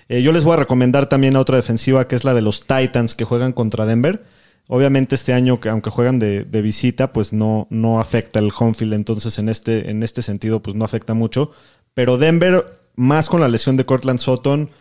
[0.10, 2.62] Eh, yo les voy a recomendar también a otra defensiva que es la de los
[2.62, 4.24] Titans que juegan contra Denver.
[4.66, 8.74] Obviamente este año, que aunque juegan de, de visita, pues no, no afecta el home
[8.74, 8.94] field.
[8.94, 11.52] Entonces en este, en este sentido, pues no afecta mucho.
[11.94, 14.72] Pero Denver, más con la lesión de Cortland Sutton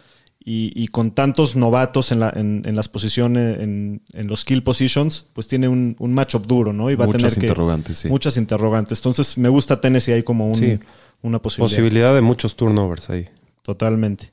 [0.49, 4.62] y, y con tantos novatos en, la, en, en las posiciones, en, en, los skill
[4.62, 6.88] positions, pues tiene un, un matchup duro, ¿no?
[6.88, 8.09] Y va Muchas a tener que, interrogantes, sí.
[8.09, 8.99] Muchas interrogantes.
[9.01, 10.78] Entonces me gusta Tennessee ahí como un, Sí.
[11.22, 11.68] una posibilidad.
[11.76, 13.28] Posibilidad de muchos turnovers ahí.
[13.62, 14.32] Totalmente.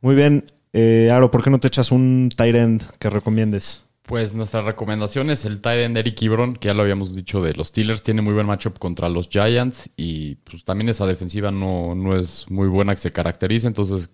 [0.00, 0.52] Muy bien.
[0.72, 3.82] Eh, Aro, ¿por qué no te echas un tight end que recomiendes?
[4.02, 7.54] Pues nuestra recomendación es el tight end Eric Ibron, que ya lo habíamos dicho de
[7.54, 8.04] los Steelers.
[8.04, 12.46] Tiene muy buen matchup contra los Giants y pues también esa defensiva no, no es
[12.48, 13.66] muy buena que se caracteriza.
[13.66, 14.10] Entonces,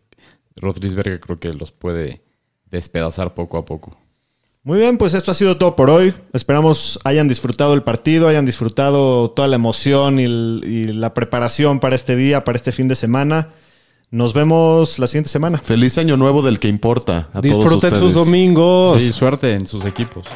[0.56, 2.22] Roethlisberger creo que los puede
[2.70, 3.96] despedazar poco a poco.
[4.64, 6.14] Muy bien, pues esto ha sido todo por hoy.
[6.32, 11.80] Esperamos hayan disfrutado el partido, hayan disfrutado toda la emoción y, el- y la preparación
[11.80, 13.48] para este día, para este fin de semana.
[14.10, 15.58] Nos vemos la siguiente semana.
[15.58, 17.28] Feliz año nuevo del que importa.
[17.32, 19.00] A todos Disfruten sus domingos.
[19.02, 20.26] Sí, suerte en sus equipos.